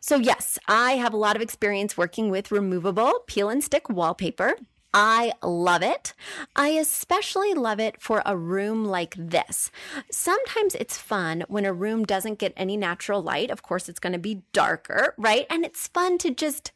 So, 0.00 0.16
yes, 0.16 0.58
I 0.66 0.92
have 0.92 1.12
a 1.12 1.18
lot 1.18 1.36
of 1.36 1.42
experience 1.42 1.96
working 1.96 2.30
with 2.30 2.50
removable 2.50 3.12
peel 3.26 3.50
and 3.50 3.62
stick 3.62 3.88
wallpaper. 3.88 4.54
I 4.92 5.32
love 5.42 5.82
it. 5.82 6.14
I 6.56 6.70
especially 6.70 7.54
love 7.54 7.78
it 7.78 8.00
for 8.00 8.22
a 8.26 8.36
room 8.36 8.84
like 8.84 9.14
this. 9.16 9.70
Sometimes 10.10 10.74
it's 10.74 10.98
fun 10.98 11.44
when 11.48 11.64
a 11.64 11.72
room 11.72 12.04
doesn't 12.04 12.38
get 12.38 12.52
any 12.56 12.76
natural 12.76 13.22
light. 13.22 13.50
Of 13.50 13.62
course, 13.62 13.88
it's 13.88 14.00
going 14.00 14.14
to 14.14 14.18
be 14.18 14.42
darker, 14.52 15.14
right? 15.16 15.46
And 15.48 15.64
it's 15.64 15.86
fun 15.88 16.18
to 16.18 16.30
just 16.30 16.72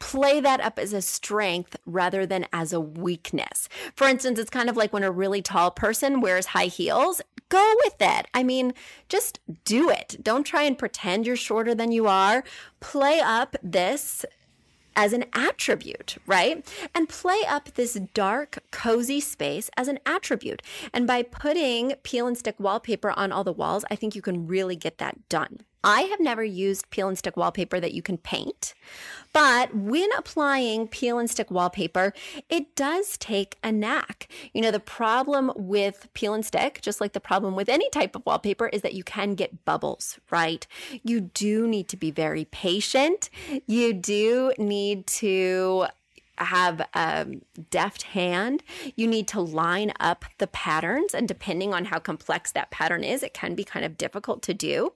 play 0.00 0.40
that 0.40 0.60
up 0.60 0.78
as 0.78 0.92
a 0.92 1.00
strength 1.00 1.76
rather 1.86 2.26
than 2.26 2.46
as 2.52 2.72
a 2.72 2.80
weakness. 2.80 3.68
For 3.94 4.06
instance, 4.06 4.38
it's 4.38 4.50
kind 4.50 4.68
of 4.68 4.76
like 4.76 4.92
when 4.92 5.04
a 5.04 5.10
really 5.10 5.40
tall 5.40 5.70
person 5.70 6.20
wears 6.20 6.46
high 6.46 6.66
heels. 6.66 7.22
Go 7.48 7.74
with 7.84 7.96
it. 8.00 8.26
I 8.34 8.42
mean, 8.42 8.74
just 9.08 9.38
do 9.64 9.90
it. 9.90 10.16
Don't 10.22 10.44
try 10.44 10.64
and 10.64 10.76
pretend 10.76 11.26
you're 11.26 11.36
shorter 11.36 11.74
than 11.74 11.92
you 11.92 12.06
are. 12.08 12.42
Play 12.80 13.20
up 13.20 13.56
this 13.62 14.26
as 14.96 15.12
an 15.12 15.24
attribute, 15.34 16.16
right? 16.26 16.66
And 16.94 17.08
play 17.08 17.40
up 17.48 17.74
this 17.74 17.94
dark, 18.14 18.58
cozy 18.70 19.20
space 19.20 19.70
as 19.76 19.88
an 19.88 19.98
attribute. 20.06 20.62
And 20.92 21.06
by 21.06 21.22
putting 21.22 21.94
peel 22.02 22.26
and 22.26 22.36
stick 22.36 22.56
wallpaper 22.58 23.10
on 23.10 23.32
all 23.32 23.44
the 23.44 23.52
walls, 23.52 23.84
I 23.90 23.96
think 23.96 24.14
you 24.14 24.22
can 24.22 24.46
really 24.46 24.76
get 24.76 24.98
that 24.98 25.28
done. 25.28 25.60
I 25.84 26.02
have 26.02 26.18
never 26.18 26.42
used 26.42 26.90
peel 26.90 27.08
and 27.08 27.18
stick 27.18 27.36
wallpaper 27.36 27.78
that 27.78 27.92
you 27.92 28.02
can 28.02 28.18
paint, 28.18 28.74
but 29.32 29.74
when 29.74 30.08
applying 30.16 30.88
peel 30.88 31.18
and 31.18 31.30
stick 31.30 31.50
wallpaper, 31.50 32.12
it 32.48 32.74
does 32.74 33.18
take 33.18 33.58
a 33.62 33.70
knack. 33.70 34.28
You 34.52 34.62
know, 34.62 34.70
the 34.70 34.80
problem 34.80 35.52
with 35.54 36.08
peel 36.14 36.34
and 36.34 36.44
stick, 36.44 36.80
just 36.80 37.00
like 37.00 37.12
the 37.12 37.20
problem 37.20 37.54
with 37.54 37.68
any 37.68 37.90
type 37.90 38.16
of 38.16 38.24
wallpaper, 38.24 38.68
is 38.68 38.82
that 38.82 38.94
you 38.94 39.04
can 39.04 39.34
get 39.34 39.64
bubbles, 39.64 40.18
right? 40.30 40.66
You 41.02 41.20
do 41.20 41.68
need 41.68 41.88
to 41.88 41.96
be 41.96 42.10
very 42.10 42.46
patient. 42.46 43.28
You 43.66 43.92
do 43.92 44.52
need 44.56 45.06
to 45.08 45.86
have 46.38 46.80
a 46.94 47.26
deft 47.70 48.02
hand. 48.02 48.62
You 48.96 49.06
need 49.06 49.28
to 49.28 49.40
line 49.40 49.92
up 50.00 50.24
the 50.38 50.46
patterns, 50.46 51.14
and 51.14 51.28
depending 51.28 51.74
on 51.74 51.86
how 51.86 51.98
complex 51.98 52.52
that 52.52 52.70
pattern 52.70 53.04
is, 53.04 53.22
it 53.22 53.34
can 53.34 53.54
be 53.54 53.64
kind 53.64 53.84
of 53.84 53.98
difficult 53.98 54.42
to 54.42 54.54
do. 54.54 54.92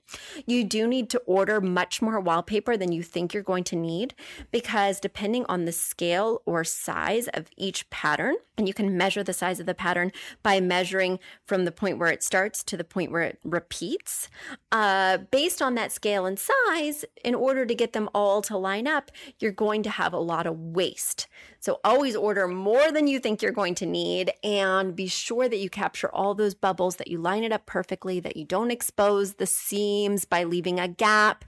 You 0.47 0.65
do 0.65 0.87
need 0.87 1.11
to 1.11 1.19
order 1.27 1.61
much 1.61 2.03
more 2.03 2.21
wallpaper 2.21 2.77
than 2.77 2.93
you 2.93 3.03
think 3.03 3.33
you're 3.33 3.43
going 3.43 3.65
to 3.65 3.77
need 3.77 4.15
because 4.51 5.01
depending 5.01 5.45
on 5.49 5.65
the 5.65 5.73
scale 5.73 6.43
or 6.47 6.65
size 6.65 7.29
of 7.29 7.49
each 7.57 7.89
pattern, 7.91 8.37
and 8.57 8.67
you 8.67 8.75
can 8.75 8.97
measure 8.97 9.23
the 9.23 9.33
size 9.33 9.61
of 9.61 9.67
the 9.67 9.75
pattern 9.75 10.11
by 10.43 10.61
measuring 10.61 11.19
from 11.47 11.65
the 11.65 11.73
point 11.73 11.99
where 11.99 12.11
it 12.11 12.23
starts 12.23 12.65
to 12.65 12.77
the 12.77 12.85
point 12.85 13.13
where 13.13 13.23
it 13.23 13.39
repeats. 13.45 14.29
Uh, 14.73 15.19
based 15.31 15.63
on 15.63 15.75
that 15.77 15.93
scale 15.93 16.27
and 16.27 16.39
size, 16.39 17.05
in 17.25 17.35
order 17.35 17.65
to 17.65 17.75
get 17.75 17.93
them 17.93 18.09
all 18.15 18.43
to 18.43 18.57
line 18.57 18.87
up, 18.87 19.11
you're 19.39 19.53
going 19.53 19.83
to 19.85 19.91
have 19.91 20.13
a 20.13 20.19
lot 20.19 20.47
of 20.47 20.59
waste. 20.59 21.29
So 21.61 21.81
always 21.85 22.15
order 22.15 22.47
more 22.47 22.93
than 22.93 23.07
you 23.07 23.19
think 23.19 23.43
you're 23.43 23.53
going 23.53 23.75
to 23.77 23.87
need 23.87 24.33
and 24.45 24.95
be 24.95 25.09
sure 25.09 25.49
that 25.49 25.57
you 25.57 25.69
capture 25.69 26.09
all 26.15 26.35
those 26.35 26.55
bubbles, 26.55 26.97
that 26.97 27.09
you 27.09 27.19
line 27.19 27.43
it 27.45 27.53
up 27.53 27.67
perfectly, 27.67 28.21
that 28.21 28.37
you 28.37 28.45
don't 28.45 28.71
expose 28.71 29.35
the 29.35 29.47
seams 29.47 30.25
by 30.25 30.45
leaving 30.45 30.79
a 30.79 30.89
gap. 30.89 31.45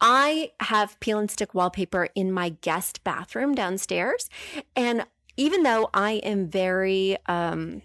I 0.00 0.52
have 0.60 1.00
peel 1.00 1.18
and 1.18 1.30
stick 1.30 1.54
wallpaper 1.54 2.08
in 2.14 2.30
my 2.30 2.50
guest 2.50 3.02
bathroom 3.04 3.54
downstairs 3.54 4.28
and 4.76 5.06
even 5.36 5.64
though 5.64 5.90
I 5.92 6.12
am 6.12 6.48
very, 6.48 7.16
um, 7.26 7.82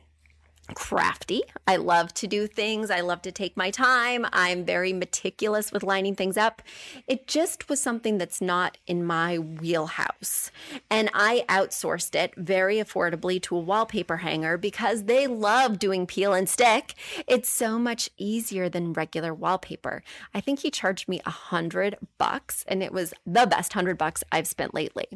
crafty. 0.76 1.44
I 1.68 1.76
love 1.76 2.14
to 2.16 2.28
do 2.28 2.48
things. 2.48 2.90
I 2.90 3.02
love 3.02 3.22
to 3.24 3.32
take 3.32 3.56
my 3.56 3.72
time. 3.72 4.26
I'm 4.32 4.66
very 4.66 4.94
meticulous 4.94 5.72
with 5.72 5.84
lining 5.84 6.16
things 6.16 6.38
up. 6.38 6.62
It 7.08 7.28
just 7.28 7.70
was 7.70 7.82
something 7.82 8.18
that's 8.18 8.42
not 8.42 8.78
in 8.88 9.06
my 9.06 9.38
wheelhouse. 9.38 10.52
And 10.90 11.10
I 11.14 11.46
outsourced 11.48 12.16
it 12.16 12.34
very 12.36 12.78
affordably 12.78 13.42
to 13.44 13.56
a 13.56 13.60
wallpaper 13.60 14.18
hanger 14.18 14.58
because 14.58 15.04
they 15.04 15.28
love 15.28 15.80
doing 15.80 16.06
peel 16.06 16.34
and 16.34 16.50
stick. 16.50 16.96
It's 17.28 17.50
so 17.50 17.78
much 17.78 18.10
easier 18.18 18.70
than 18.70 18.94
regular 18.94 19.34
wallpaper. 19.34 20.04
I 20.34 20.42
think 20.42 20.60
he 20.60 20.72
charged 20.72 21.08
me 21.08 21.22
a 21.26 21.32
hundred 21.32 21.98
bucks 22.18 22.66
and 22.68 22.82
it 22.84 22.92
was 22.92 23.14
the 23.26 23.46
best 23.46 23.74
hundred 23.74 23.98
bucks 23.98 24.24
I've 24.32 24.48
spent 24.48 24.74
lately. 24.74 25.08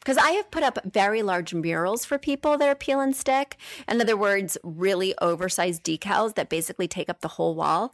Because 0.00 0.16
I 0.18 0.30
have 0.32 0.50
put 0.50 0.62
up 0.62 0.78
very 0.84 1.22
large 1.22 1.52
murals 1.54 2.04
for 2.04 2.18
people 2.18 2.56
that 2.58 2.68
are 2.68 2.74
peel 2.74 3.00
and 3.00 3.14
stick. 3.14 3.56
In 3.88 4.00
other 4.00 4.16
words, 4.16 4.56
really 4.76 5.14
oversized 5.20 5.84
decals 5.84 6.34
that 6.34 6.48
basically 6.48 6.88
take 6.88 7.08
up 7.08 7.20
the 7.20 7.28
whole 7.28 7.54
wall. 7.54 7.92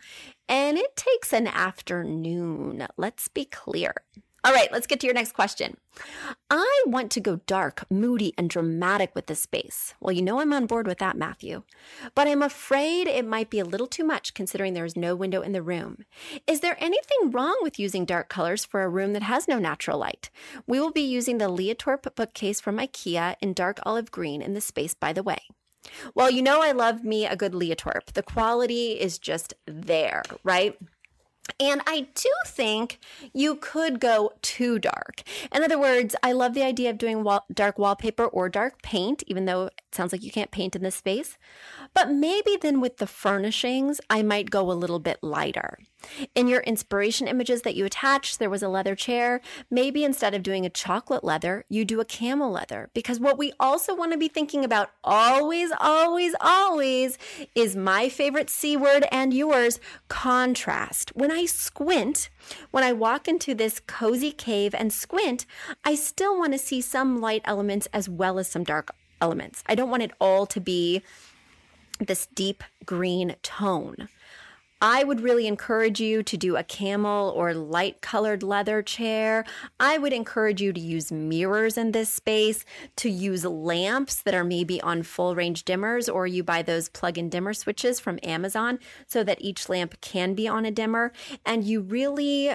And 0.49 0.77
it 0.77 0.97
takes 0.97 1.33
an 1.33 1.47
afternoon. 1.47 2.87
Let's 2.97 3.29
be 3.29 3.45
clear. 3.45 3.95
All 4.45 4.53
right, 4.53 4.73
let's 4.73 4.89
get 4.89 4.99
to 5.01 5.07
your 5.07 5.15
next 5.15 5.33
question. 5.33 5.77
I 6.51 6.83
want 6.87 7.13
to 7.13 7.21
go 7.21 7.37
dark, 7.47 7.85
moody, 7.89 8.35
and 8.37 8.51
dramatic 8.51 9.15
with 9.15 9.27
this 9.27 9.41
space. 9.41 9.95
Well, 10.01 10.11
you 10.11 10.21
know 10.21 10.41
I'm 10.41 10.53
on 10.53 10.67
board 10.67 10.89
with 10.89 10.99
that, 10.99 11.17
Matthew. 11.17 11.63
But 12.17 12.27
I'm 12.27 12.43
afraid 12.43 13.07
it 13.07 13.25
might 13.25 13.51
be 13.51 13.61
a 13.61 13.65
little 13.65 13.87
too 13.87 14.03
much 14.03 14.35
considering 14.35 14.75
there 14.75 14.85
is 14.85 14.97
no 14.97 15.15
window 15.15 15.43
in 15.43 15.53
the 15.53 15.63
room. 15.63 15.99
Is 16.49 16.59
there 16.59 16.77
anything 16.81 17.31
wrong 17.31 17.57
with 17.63 17.79
using 17.79 18.05
dark 18.05 18.29
colors 18.29 18.65
for 18.65 18.83
a 18.83 18.89
room 18.89 19.13
that 19.13 19.23
has 19.23 19.47
no 19.47 19.61
natural 19.61 19.99
light? 19.99 20.29
We 20.67 20.81
will 20.81 20.91
be 20.91 21.03
using 21.03 21.39
the 21.39 21.49
Liatorp 21.49 22.13
bookcase 22.17 22.61
from 22.61 22.79
IKEA 22.79 23.37
in 23.41 23.53
dark 23.53 23.79
olive 23.85 24.11
green 24.11 24.43
in 24.43 24.55
the 24.55 24.61
space, 24.61 24.95
by 24.95 25.13
the 25.13 25.23
way. 25.23 25.43
Well, 26.15 26.31
you 26.31 26.43
know, 26.43 26.63
I 26.63 26.73
love 26.73 27.05
me 27.05 27.27
a 27.27 27.37
good 27.37 27.53
Liatorp. 27.53 28.13
The 28.15 28.23
quality 28.23 28.93
is 28.93 29.19
just 29.19 29.55
there, 29.67 30.23
right? 30.45 30.79
And 31.59 31.83
I 31.87 32.07
do 32.15 32.31
think 32.47 33.01
you 33.35 33.57
could 33.57 33.99
go 33.99 34.33
too 34.43 34.79
dark. 34.79 35.23
In 35.53 35.63
other 35.63 35.79
words, 35.79 36.15
I 36.23 36.33
love 36.33 36.55
the 36.55 36.63
idea 36.63 36.91
of 36.91 36.99
doing 36.99 37.25
wall- 37.25 37.47
dark 37.53 37.79
wallpaper 37.79 38.27
or 38.27 38.49
dark 38.49 38.81
paint, 38.83 39.25
even 39.27 39.45
though 39.45 39.67
it 39.67 39.81
sounds 39.91 40.13
like 40.13 40.23
you 40.23 40.31
can't 40.31 40.53
paint 40.53 40.77
in 40.77 40.83
this 40.83 40.97
space. 40.97 41.37
But 41.95 42.11
maybe 42.11 42.57
then 42.61 42.81
with 42.81 42.99
the 42.99 43.09
furnishings, 43.09 44.01
I 44.09 44.23
might 44.23 44.51
go 44.51 44.71
a 44.71 44.73
little 44.73 45.01
bit 45.01 45.19
lighter. 45.21 45.79
In 46.35 46.49
your 46.49 46.61
inspiration 46.61 47.29
images 47.29 47.63
that 47.63 47.75
you 47.75 47.85
attached, 47.85 48.39
there 48.39 48.51
was 48.51 48.63
a 48.63 48.69
leather 48.69 48.95
chair. 48.95 49.41
Maybe 49.71 50.05
instead 50.05 50.35
of 50.35 50.43
doing 50.43 50.65
a 50.67 50.71
chocolate 50.71 51.25
leather, 51.25 51.65
you 51.69 51.85
do 51.85 52.01
a 52.01 52.05
camel 52.05 52.51
leather. 52.51 52.91
Because 52.95 53.21
what 53.21 53.39
we 53.39 53.53
also 53.59 53.95
want 53.95 54.13
to 54.13 54.19
be 54.19 54.29
thinking 54.29 54.65
about 54.65 54.91
always, 55.05 55.71
always, 55.81 56.35
always 56.41 57.19
is 57.55 57.77
my 57.77 58.09
favorite 58.09 58.51
C 58.51 58.77
word 58.77 59.07
and 59.13 59.33
yours 59.35 59.81
contrast. 60.09 61.11
When 61.15 61.31
I 61.31 61.47
squint, 61.47 62.31
when 62.71 62.85
I 62.85 62.93
walk 62.93 63.29
into 63.29 63.55
this 63.55 63.81
cozy 63.81 64.33
cave 64.33 64.75
and 64.75 64.93
squint, 64.93 65.47
I 65.85 65.95
still 65.95 66.39
want 66.39 66.53
to 66.53 66.59
see 66.59 66.81
some 66.81 67.21
light 67.21 67.43
elements 67.45 67.89
as 67.93 68.09
well 68.09 68.39
as 68.39 68.49
some 68.49 68.65
dark 68.65 68.95
elements. 69.21 69.63
I 69.67 69.75
don't 69.75 69.91
want 69.91 70.03
it 70.03 70.13
all 70.21 70.47
to 70.47 70.61
be 70.61 71.03
this 71.99 72.27
deep 72.27 72.65
green 72.85 73.37
tone. 73.43 74.09
I 74.85 75.05
would 75.05 75.21
really 75.21 75.47
encourage 75.47 76.01
you 76.01 76.25
to 76.25 76.37
do 76.37 76.57
a 76.57 76.65
camel 76.65 77.33
or 77.37 77.55
light 77.55 78.01
colored 78.01 78.43
leather 78.43 78.83
chair. 78.83 79.45
I 79.79 79.97
would 79.97 80.13
encourage 80.13 80.61
you 80.61 80.73
to 80.73 80.81
use 80.81 81.13
mirrors 81.13 81.79
in 81.79 81.93
this 81.93 82.09
space, 82.09 82.65
to 82.97 83.09
use 83.09 83.45
lamps 83.45 84.23
that 84.23 84.35
are 84.35 84.43
maybe 84.43 84.81
on 84.81 85.05
full 85.05 85.37
range 85.37 85.65
dimmers, 85.65 86.13
or 86.13 86.27
you 86.27 86.43
buy 86.43 86.63
those 86.63 86.89
plug 86.89 87.17
in 87.17 87.29
dimmer 87.29 87.55
switches 87.55 88.01
from 88.01 88.19
Amazon 88.25 88.81
so 89.07 89.23
that 89.23 89.41
each 89.41 89.69
lamp 89.69 90.01
can 90.01 90.35
be 90.35 90.49
on 90.49 90.67
a 90.67 90.73
dimmer. 90.73 91.13
And 91.47 91.63
you 91.63 91.83
really 91.83 92.51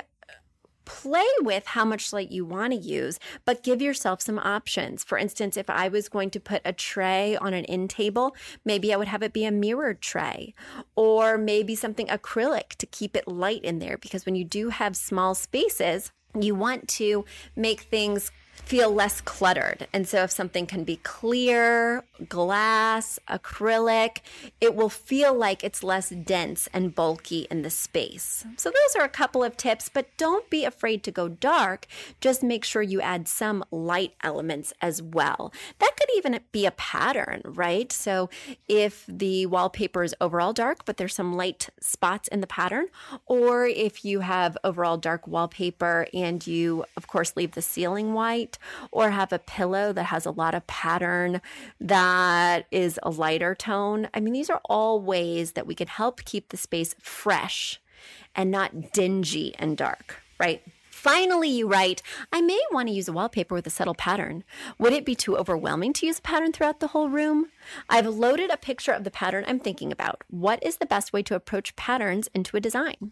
play 0.87 1.27
with 1.41 1.67
how 1.67 1.83
much 1.83 2.13
light 2.13 2.31
you 2.31 2.45
want 2.45 2.71
to 2.71 2.79
use, 2.79 3.19
but 3.43 3.61
give 3.61 3.81
yourself 3.81 4.21
some 4.21 4.39
options. 4.39 5.03
For 5.03 5.17
instance, 5.17 5.57
if 5.57 5.69
I 5.69 5.89
was 5.89 6.07
going 6.07 6.29
to 6.31 6.39
put 6.39 6.61
a 6.63 6.71
tray 6.71 7.35
on 7.35 7.53
an 7.53 7.65
end 7.65 7.89
table, 7.89 8.35
maybe 8.63 8.93
I 8.93 8.97
would 8.97 9.09
have 9.09 9.21
it 9.21 9.33
be 9.33 9.43
a 9.43 9.51
mirrored 9.51 10.01
tray 10.01 10.55
or 10.95 11.37
maybe 11.37 11.75
something 11.75 12.07
acrylic 12.07 12.69
to 12.77 12.85
keep 12.85 13.17
it 13.17 13.27
light 13.27 13.63
in 13.65 13.79
there 13.79 13.97
because 13.97 14.25
when 14.25 14.35
you 14.35 14.45
do 14.45 14.69
have 14.69 14.95
small 14.95 15.35
spaces, 15.35 16.13
you 16.39 16.55
want 16.55 16.87
to 16.87 17.25
make 17.55 17.81
things 17.81 18.31
feel 18.65 18.91
less 18.91 19.21
cluttered. 19.21 19.87
And 19.93 20.07
so 20.07 20.23
if 20.23 20.31
something 20.31 20.65
can 20.65 20.83
be 20.83 20.97
clear, 20.97 22.03
glass, 22.27 23.19
acrylic, 23.29 24.19
it 24.59 24.75
will 24.75 24.89
feel 24.89 25.33
like 25.33 25.63
it's 25.63 25.83
less 25.83 26.09
dense 26.09 26.67
and 26.73 26.93
bulky 26.93 27.47
in 27.49 27.61
the 27.61 27.69
space. 27.69 28.45
So 28.57 28.69
those 28.69 28.95
are 28.95 29.05
a 29.05 29.09
couple 29.09 29.43
of 29.43 29.57
tips, 29.57 29.89
but 29.89 30.07
don't 30.17 30.49
be 30.49 30.65
afraid 30.65 31.03
to 31.03 31.11
go 31.11 31.27
dark. 31.27 31.87
Just 32.19 32.43
make 32.43 32.65
sure 32.65 32.81
you 32.81 32.99
add 33.01 33.27
some 33.27 33.63
light 33.71 34.13
elements 34.21 34.73
as 34.81 35.01
well. 35.01 35.53
That 35.79 35.95
could 35.97 36.09
even 36.15 36.39
be 36.51 36.65
a 36.65 36.71
pattern, 36.71 37.41
right? 37.45 37.91
So 37.91 38.29
if 38.67 39.05
the 39.07 39.45
wallpaper 39.45 40.03
is 40.03 40.15
overall 40.19 40.53
dark, 40.53 40.85
but 40.85 40.97
there's 40.97 41.15
some 41.15 41.33
light 41.35 41.69
spots 41.79 42.27
in 42.27 42.41
the 42.41 42.47
pattern, 42.47 42.87
or 43.25 43.65
if 43.65 44.03
you 44.03 44.19
have 44.21 44.57
overall 44.63 44.97
dark 44.97 45.27
wallpaper 45.27 46.07
and 46.13 46.45
you, 46.45 46.85
of 46.95 47.07
course, 47.07 47.35
leave 47.35 47.51
the 47.51 47.61
ceiling 47.61 48.13
white, 48.13 48.46
or 48.91 49.09
have 49.09 49.33
a 49.33 49.39
pillow 49.39 49.91
that 49.93 50.05
has 50.05 50.25
a 50.25 50.31
lot 50.31 50.53
of 50.53 50.65
pattern 50.67 51.41
that 51.81 52.67
is 52.71 52.99
a 53.03 53.09
lighter 53.09 53.55
tone. 53.55 54.07
I 54.13 54.19
mean, 54.19 54.33
these 54.33 54.49
are 54.49 54.61
all 54.65 55.01
ways 55.01 55.53
that 55.53 55.67
we 55.67 55.75
can 55.75 55.87
help 55.87 56.23
keep 56.23 56.49
the 56.49 56.57
space 56.57 56.95
fresh 56.99 57.81
and 58.35 58.51
not 58.51 58.93
dingy 58.93 59.55
and 59.57 59.75
dark, 59.75 60.21
right? 60.39 60.61
Finally, 60.89 61.49
you 61.49 61.67
write, 61.67 62.01
I 62.33 62.41
may 62.41 62.59
want 62.71 62.87
to 62.87 62.93
use 62.93 63.07
a 63.07 63.13
wallpaper 63.13 63.53
with 63.53 63.67
a 63.67 63.69
subtle 63.69 63.95
pattern. 63.95 64.43
Would 64.79 64.93
it 64.93 65.05
be 65.05 65.15
too 65.15 65.37
overwhelming 65.37 65.93
to 65.93 66.05
use 66.05 66.19
a 66.19 66.21
pattern 66.21 66.51
throughout 66.51 66.79
the 66.79 66.87
whole 66.87 67.07
room? 67.09 67.51
I've 67.89 68.07
loaded 68.07 68.49
a 68.49 68.57
picture 68.57 68.91
of 68.91 69.03
the 69.03 69.11
pattern 69.11 69.45
I'm 69.47 69.59
thinking 69.59 69.91
about. 69.91 70.23
What 70.29 70.63
is 70.63 70.77
the 70.77 70.85
best 70.85 71.13
way 71.13 71.23
to 71.23 71.35
approach 71.35 71.75
patterns 71.75 72.29
into 72.33 72.57
a 72.57 72.61
design? 72.61 73.11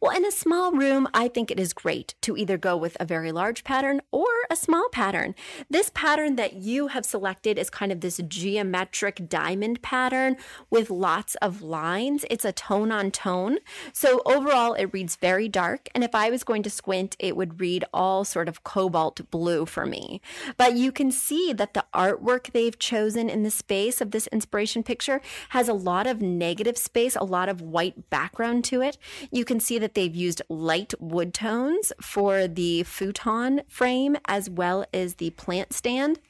Well, 0.00 0.16
in 0.16 0.24
a 0.24 0.30
small 0.30 0.72
room, 0.72 1.08
I 1.14 1.28
think 1.28 1.50
it 1.50 1.58
is 1.58 1.72
great 1.72 2.14
to 2.22 2.36
either 2.36 2.56
go 2.56 2.76
with 2.76 2.96
a 3.00 3.04
very 3.04 3.32
large 3.32 3.64
pattern 3.64 4.00
or 4.10 4.26
a 4.50 4.56
small 4.56 4.88
pattern. 4.90 5.34
This 5.68 5.90
pattern 5.94 6.36
that 6.36 6.54
you 6.54 6.88
have 6.88 7.04
selected 7.04 7.58
is 7.58 7.70
kind 7.70 7.90
of 7.90 8.00
this 8.00 8.20
geometric 8.28 9.28
diamond 9.28 9.82
pattern 9.82 10.36
with 10.70 10.90
lots 10.90 11.34
of 11.36 11.62
lines. 11.62 12.24
It's 12.30 12.44
a 12.44 12.52
tone 12.52 12.92
on 12.92 13.10
tone. 13.10 13.58
So 13.92 14.22
overall, 14.26 14.74
it 14.74 14.92
reads 14.92 15.16
very 15.16 15.48
dark. 15.48 15.88
And 15.94 16.04
if 16.04 16.14
I 16.14 16.30
was 16.30 16.44
going 16.44 16.62
to 16.64 16.70
squint, 16.70 17.16
it 17.18 17.36
would 17.36 17.60
read 17.60 17.84
all 17.92 18.24
sort 18.24 18.48
of 18.48 18.64
cobalt 18.64 19.30
blue 19.30 19.66
for 19.66 19.86
me. 19.86 20.20
But 20.56 20.74
you 20.74 20.92
can 20.92 21.10
see 21.10 21.52
that 21.52 21.74
the 21.74 21.84
artwork 21.94 22.52
they've 22.52 22.78
chosen 22.78 23.28
in 23.28 23.42
the 23.42 23.50
space 23.50 23.87
of 24.00 24.10
this 24.10 24.26
inspiration 24.28 24.82
picture 24.82 25.20
has 25.50 25.68
a 25.68 25.72
lot 25.72 26.06
of 26.06 26.20
negative 26.20 26.76
space, 26.76 27.16
a 27.16 27.24
lot 27.24 27.48
of 27.48 27.62
white 27.62 28.10
background 28.10 28.64
to 28.66 28.82
it. 28.82 28.98
You 29.30 29.44
can 29.44 29.60
see 29.60 29.78
that 29.78 29.94
they've 29.94 30.14
used 30.14 30.42
light 30.48 30.94
wood 31.00 31.32
tones 31.32 31.92
for 32.00 32.46
the 32.46 32.82
futon 32.82 33.62
frame 33.68 34.16
as 34.26 34.50
well 34.50 34.84
as 34.92 35.14
the 35.14 35.30
plant 35.30 35.72
stand. 35.72 36.20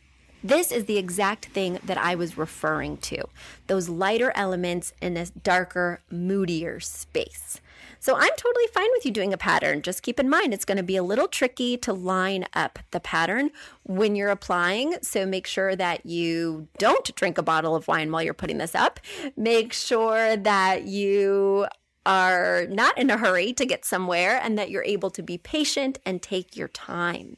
This 0.42 0.71
is 0.71 0.85
the 0.85 0.99
exact 0.99 1.47
thing 1.47 1.81
that 1.85 1.99
I 1.99 2.14
was 2.14 2.38
referring 2.38 2.99
to 2.99 3.25
those 3.66 3.88
lighter 3.88 4.33
elements 4.37 4.92
in 5.03 5.16
a 5.16 5.27
darker, 5.27 6.01
moodier 6.11 6.79
space. 6.79 7.61
So 8.01 8.14
I'm 8.17 8.33
totally 8.37 8.67
fine 8.73 8.88
with 8.93 9.05
you 9.05 9.11
doing 9.11 9.33
a 9.33 9.38
pattern. 9.38 9.83
Just 9.83 10.03
keep 10.03 10.21
in 10.21 10.29
mind 10.29 10.55
it's 10.55 10.64
going 10.64 10.77
to 10.77 10.83
be 10.83 10.97
a 10.97 11.03
little 11.03 11.29
tricky 11.29 11.77
to 11.79 11.93
line 11.93 12.45
up 12.55 12.79
the 12.91 13.01
pattern 13.01 13.51
when 13.85 14.17
you're 14.17 14.31
applying. 14.31 14.97
So 15.03 15.27
make 15.27 15.47
sure 15.47 15.75
that 15.77 16.07
you 16.07 16.69
don't 16.79 17.14
drink 17.14 17.38
a 17.38 17.43
bottle 17.43 17.75
of 17.75 17.88
wine 17.88 18.11
while 18.12 18.23
you're 18.23 18.35
putting 18.35 18.59
this 18.59 18.75
up. 18.75 19.01
Make 19.37 19.73
sure 19.73 20.37
that 20.37 20.85
you 20.85 21.67
are 22.07 22.67
not 22.69 22.97
in 22.97 23.11
a 23.11 23.19
hurry 23.19 23.53
to 23.53 23.67
get 23.67 23.85
somewhere 23.85 24.41
and 24.43 24.59
that 24.59 24.71
you're 24.71 24.85
able 24.85 25.11
to 25.11 25.23
be 25.23 25.37
patient 25.37 25.99
and 26.07 26.23
take 26.23 26.57
your 26.57 26.69
time. 26.69 27.37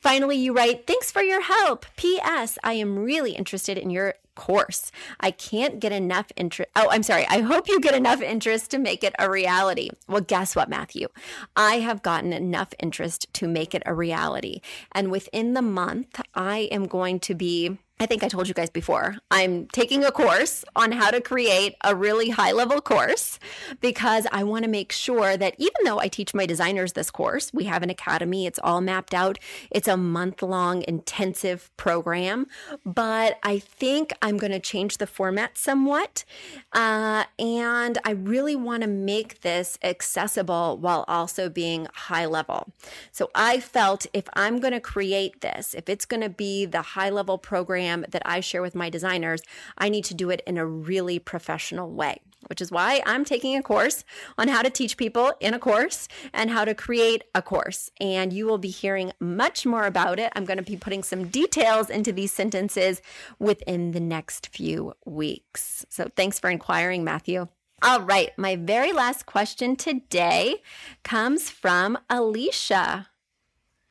Finally, 0.00 0.36
you 0.36 0.52
write, 0.52 0.86
Thanks 0.86 1.10
for 1.10 1.22
your 1.22 1.42
help. 1.42 1.86
P.S. 1.96 2.58
I 2.62 2.74
am 2.74 2.98
really 2.98 3.32
interested 3.32 3.78
in 3.78 3.90
your 3.90 4.14
course. 4.34 4.90
I 5.20 5.30
can't 5.30 5.80
get 5.80 5.92
enough 5.92 6.26
interest. 6.36 6.70
Oh, 6.76 6.88
I'm 6.90 7.02
sorry. 7.02 7.26
I 7.28 7.40
hope 7.40 7.68
you 7.68 7.80
get 7.80 7.94
enough 7.94 8.22
interest 8.22 8.70
to 8.70 8.78
make 8.78 9.04
it 9.04 9.14
a 9.18 9.30
reality. 9.30 9.90
Well, 10.08 10.22
guess 10.22 10.56
what, 10.56 10.68
Matthew? 10.68 11.08
I 11.56 11.76
have 11.76 12.02
gotten 12.02 12.32
enough 12.32 12.72
interest 12.78 13.26
to 13.34 13.46
make 13.46 13.74
it 13.74 13.82
a 13.86 13.94
reality. 13.94 14.60
And 14.92 15.10
within 15.10 15.54
the 15.54 15.62
month, 15.62 16.20
I 16.34 16.68
am 16.70 16.86
going 16.86 17.20
to 17.20 17.34
be 17.34 17.78
I 18.02 18.06
think 18.06 18.24
I 18.24 18.28
told 18.28 18.48
you 18.48 18.54
guys 18.54 18.68
before, 18.68 19.14
I'm 19.30 19.68
taking 19.68 20.02
a 20.02 20.10
course 20.10 20.64
on 20.74 20.90
how 20.90 21.12
to 21.12 21.20
create 21.20 21.76
a 21.84 21.94
really 21.94 22.30
high 22.30 22.50
level 22.50 22.80
course 22.80 23.38
because 23.80 24.26
I 24.32 24.42
want 24.42 24.64
to 24.64 24.68
make 24.68 24.90
sure 24.90 25.36
that 25.36 25.54
even 25.58 25.84
though 25.84 26.00
I 26.00 26.08
teach 26.08 26.34
my 26.34 26.44
designers 26.44 26.94
this 26.94 27.12
course, 27.12 27.54
we 27.54 27.62
have 27.66 27.84
an 27.84 27.90
academy, 27.90 28.44
it's 28.44 28.58
all 28.64 28.80
mapped 28.80 29.14
out, 29.14 29.38
it's 29.70 29.86
a 29.86 29.96
month 29.96 30.42
long 30.42 30.82
intensive 30.88 31.70
program, 31.76 32.48
but 32.84 33.38
I 33.44 33.60
think 33.60 34.12
I'm 34.20 34.36
going 34.36 34.50
to 34.50 34.58
change 34.58 34.98
the 34.98 35.06
format 35.06 35.56
somewhat. 35.56 36.24
Uh, 36.72 37.22
and 37.38 37.98
I 38.04 38.10
really 38.10 38.56
want 38.56 38.82
to 38.82 38.88
make 38.88 39.42
this 39.42 39.78
accessible 39.84 40.76
while 40.76 41.04
also 41.06 41.48
being 41.48 41.86
high 41.94 42.26
level. 42.26 42.72
So 43.12 43.30
I 43.32 43.60
felt 43.60 44.06
if 44.12 44.28
I'm 44.32 44.58
going 44.58 44.72
to 44.72 44.80
create 44.80 45.40
this, 45.40 45.72
if 45.72 45.88
it's 45.88 46.04
going 46.04 46.22
to 46.22 46.28
be 46.28 46.66
the 46.66 46.82
high 46.82 47.10
level 47.10 47.38
program, 47.38 47.91
program 47.92 48.10
that 48.10 48.22
I 48.24 48.40
share 48.40 48.62
with 48.62 48.74
my 48.74 48.90
designers, 48.90 49.42
I 49.78 49.88
need 49.88 50.04
to 50.06 50.14
do 50.14 50.30
it 50.30 50.42
in 50.46 50.58
a 50.58 50.66
really 50.66 51.18
professional 51.18 51.90
way, 51.90 52.20
which 52.48 52.60
is 52.60 52.70
why 52.70 53.02
I'm 53.06 53.24
taking 53.24 53.56
a 53.56 53.62
course 53.62 54.04
on 54.38 54.48
how 54.48 54.62
to 54.62 54.70
teach 54.70 54.96
people 54.96 55.32
in 55.40 55.54
a 55.54 55.58
course 55.58 56.08
and 56.32 56.50
how 56.50 56.64
to 56.64 56.74
create 56.74 57.24
a 57.34 57.42
course. 57.42 57.90
And 58.00 58.32
you 58.32 58.46
will 58.46 58.58
be 58.58 58.70
hearing 58.70 59.12
much 59.20 59.66
more 59.66 59.86
about 59.86 60.18
it. 60.18 60.32
I'm 60.34 60.44
going 60.44 60.58
to 60.58 60.70
be 60.70 60.76
putting 60.76 61.02
some 61.02 61.28
details 61.28 61.90
into 61.90 62.12
these 62.12 62.32
sentences 62.32 63.02
within 63.38 63.92
the 63.92 64.00
next 64.00 64.48
few 64.48 64.94
weeks. 65.04 65.84
So 65.88 66.08
thanks 66.16 66.38
for 66.38 66.50
inquiring, 66.50 67.04
Matthew. 67.04 67.48
All 67.84 68.00
right, 68.00 68.30
my 68.38 68.54
very 68.54 68.92
last 68.92 69.26
question 69.26 69.74
today 69.74 70.62
comes 71.02 71.50
from 71.50 71.98
Alicia. 72.08 73.08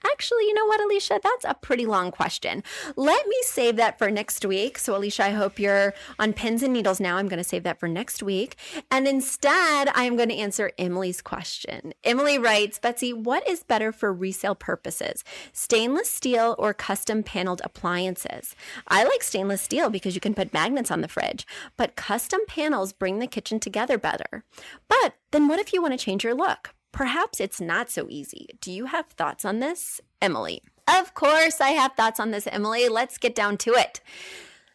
Actually, 0.05 0.45
you 0.45 0.53
know 0.53 0.65
what, 0.65 0.81
Alicia? 0.81 1.19
That's 1.23 1.45
a 1.45 1.53
pretty 1.53 1.85
long 1.85 2.11
question. 2.11 2.63
Let 2.95 3.27
me 3.27 3.37
save 3.43 3.75
that 3.75 3.99
for 3.99 4.09
next 4.09 4.45
week. 4.45 4.77
So, 4.77 4.95
Alicia, 4.95 5.25
I 5.25 5.29
hope 5.31 5.59
you're 5.59 5.93
on 6.19 6.33
pins 6.33 6.63
and 6.63 6.73
needles 6.73 6.99
now. 6.99 7.17
I'm 7.17 7.27
going 7.27 7.37
to 7.37 7.43
save 7.43 7.63
that 7.63 7.79
for 7.79 7.87
next 7.87 8.23
week. 8.23 8.55
And 8.89 9.07
instead, 9.07 9.89
I 9.93 10.03
am 10.05 10.15
going 10.15 10.29
to 10.29 10.35
answer 10.35 10.71
Emily's 10.77 11.21
question. 11.21 11.93
Emily 12.03 12.37
writes 12.39 12.79
Betsy, 12.79 13.13
what 13.13 13.47
is 13.47 13.63
better 13.63 13.91
for 13.91 14.11
resale 14.11 14.55
purposes, 14.55 15.23
stainless 15.53 16.09
steel 16.09 16.55
or 16.57 16.73
custom 16.73 17.23
paneled 17.23 17.61
appliances? 17.63 18.55
I 18.87 19.03
like 19.03 19.23
stainless 19.23 19.61
steel 19.61 19.89
because 19.89 20.15
you 20.15 20.21
can 20.21 20.33
put 20.33 20.53
magnets 20.53 20.91
on 20.91 21.01
the 21.01 21.07
fridge, 21.07 21.45
but 21.77 21.95
custom 21.95 22.41
panels 22.47 22.93
bring 22.93 23.19
the 23.19 23.27
kitchen 23.27 23.59
together 23.59 23.97
better. 23.97 24.43
But 24.87 25.15
then 25.31 25.47
what 25.47 25.59
if 25.59 25.73
you 25.73 25.81
want 25.81 25.97
to 25.97 26.03
change 26.03 26.23
your 26.23 26.33
look? 26.33 26.73
Perhaps 26.91 27.39
it's 27.39 27.62
not 27.62 27.89
so 27.89 28.08
easy. 28.10 28.49
Do 28.60 28.71
you 28.71 28.86
have 28.86 29.08
thoughts 29.08 29.45
on 29.45 29.60
this, 29.60 30.01
Emily? 30.21 30.62
Of 30.88 31.13
course, 31.13 31.62
I 31.62 31.69
have 31.69 31.93
thoughts 31.93 32.19
on 32.19 32.32
this, 32.32 32.47
Emily. 32.47 32.89
Let's 32.89 33.17
get 33.17 33.36
down 33.36 33.58
to 33.60 33.71
it. 33.71 34.01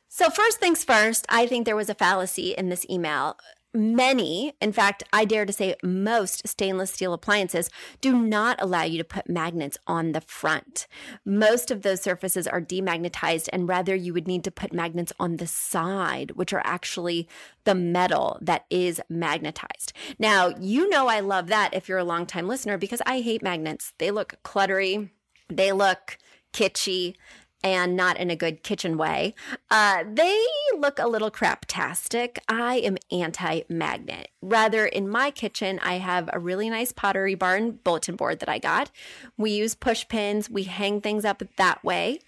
So, 0.09 0.31
first 0.31 0.59
things 0.59 0.83
first, 0.83 1.26
I 1.29 1.46
think 1.46 1.66
there 1.66 1.76
was 1.76 1.90
a 1.90 1.94
fallacy 1.94 2.55
in 2.57 2.70
this 2.70 2.87
email 2.88 3.37
many, 3.76 4.54
in 4.60 4.72
fact, 4.72 5.02
I 5.12 5.24
dare 5.24 5.46
to 5.46 5.52
say 5.52 5.76
most 5.82 6.48
stainless 6.48 6.92
steel 6.92 7.12
appliances 7.12 7.70
do 8.00 8.18
not 8.18 8.60
allow 8.60 8.82
you 8.82 8.98
to 8.98 9.04
put 9.04 9.28
magnets 9.28 9.78
on 9.86 10.12
the 10.12 10.20
front. 10.20 10.86
Most 11.24 11.70
of 11.70 11.82
those 11.82 12.02
surfaces 12.02 12.46
are 12.46 12.60
demagnetized, 12.60 13.48
and 13.52 13.68
rather 13.68 13.94
you 13.94 14.12
would 14.12 14.26
need 14.26 14.44
to 14.44 14.50
put 14.50 14.72
magnets 14.72 15.12
on 15.20 15.36
the 15.36 15.46
side, 15.46 16.32
which 16.32 16.52
are 16.52 16.62
actually 16.64 17.28
the 17.64 17.74
metal 17.74 18.38
that 18.40 18.64
is 18.70 19.00
magnetized. 19.08 19.92
Now, 20.18 20.48
you 20.60 20.88
know 20.88 21.08
I 21.08 21.20
love 21.20 21.48
that 21.48 21.74
if 21.74 21.88
you're 21.88 21.98
a 21.98 22.04
longtime 22.04 22.48
listener 22.48 22.78
because 22.78 23.02
I 23.06 23.20
hate 23.20 23.42
magnets. 23.42 23.92
They 23.98 24.10
look 24.10 24.34
cluttery, 24.44 25.10
they 25.48 25.72
look 25.72 26.18
kitschy 26.52 27.14
and 27.66 27.96
not 27.96 28.16
in 28.16 28.31
a 28.31 28.37
good 28.37 28.62
kitchen 28.62 28.96
way. 28.96 29.35
Uh, 29.70 30.05
they 30.09 30.46
look 30.79 30.98
a 30.98 31.09
little 31.09 31.31
craptastic. 31.31 32.38
I 32.48 32.76
am 32.76 32.96
anti 33.11 33.62
magnet. 33.68 34.29
Rather, 34.40 34.87
in 34.87 35.09
my 35.09 35.33
kitchen, 35.33 35.81
I 35.83 35.94
have 35.94 36.31
a 36.33 36.38
really 36.38 36.70
nice 36.70 36.92
Pottery 36.92 37.35
Barn 37.35 37.72
bulletin 37.83 38.14
board 38.14 38.38
that 38.38 38.48
I 38.48 38.59
got. 38.59 38.92
We 39.37 39.50
use 39.50 39.74
push 39.74 40.07
pins, 40.07 40.48
we 40.48 40.62
hang 40.62 41.00
things 41.00 41.24
up 41.24 41.42
that 41.57 41.83
way. 41.83 42.20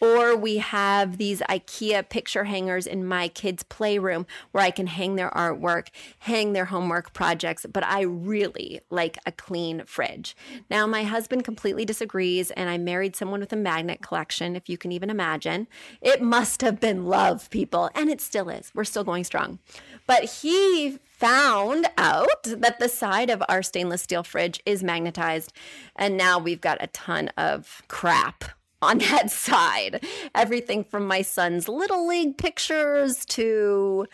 Or 0.00 0.34
we 0.34 0.56
have 0.58 1.18
these 1.18 1.40
IKEA 1.42 2.08
picture 2.08 2.44
hangers 2.44 2.86
in 2.86 3.04
my 3.04 3.28
kids' 3.28 3.62
playroom 3.62 4.26
where 4.52 4.64
I 4.64 4.70
can 4.70 4.86
hang 4.86 5.16
their 5.16 5.30
artwork, 5.30 5.88
hang 6.20 6.54
their 6.54 6.66
homework 6.66 7.12
projects. 7.12 7.66
But 7.70 7.84
I 7.84 8.02
really 8.02 8.80
like 8.88 9.18
a 9.26 9.32
clean 9.32 9.84
fridge. 9.84 10.34
Now, 10.70 10.86
my 10.86 11.02
husband 11.02 11.44
completely 11.44 11.84
disagrees, 11.84 12.50
and 12.52 12.70
I 12.70 12.78
married 12.78 13.16
someone 13.16 13.40
with 13.40 13.52
a 13.52 13.56
magnet 13.56 14.00
collection, 14.00 14.56
if 14.56 14.68
you 14.68 14.78
can 14.86 14.92
even 14.92 15.10
imagine. 15.10 15.66
It 16.00 16.22
must 16.22 16.60
have 16.60 16.78
been 16.78 17.06
love, 17.06 17.50
people, 17.50 17.90
and 17.96 18.08
it 18.08 18.20
still 18.20 18.48
is. 18.48 18.70
We're 18.72 18.84
still 18.84 19.02
going 19.02 19.24
strong. 19.24 19.58
But 20.06 20.22
he 20.24 21.00
found 21.02 21.88
out 21.98 22.44
that 22.44 22.78
the 22.78 22.88
side 22.88 23.28
of 23.28 23.42
our 23.48 23.64
stainless 23.64 24.02
steel 24.02 24.22
fridge 24.22 24.62
is 24.64 24.84
magnetized, 24.84 25.52
and 25.96 26.16
now 26.16 26.38
we've 26.38 26.60
got 26.60 26.78
a 26.80 26.86
ton 26.88 27.30
of 27.36 27.82
crap 27.88 28.44
on 28.80 28.98
that 29.10 29.32
side. 29.32 30.04
Everything 30.36 30.84
from 30.84 31.04
my 31.08 31.22
son's 31.22 31.68
little 31.68 32.06
league 32.06 32.38
pictures 32.38 33.24
to 33.26 34.06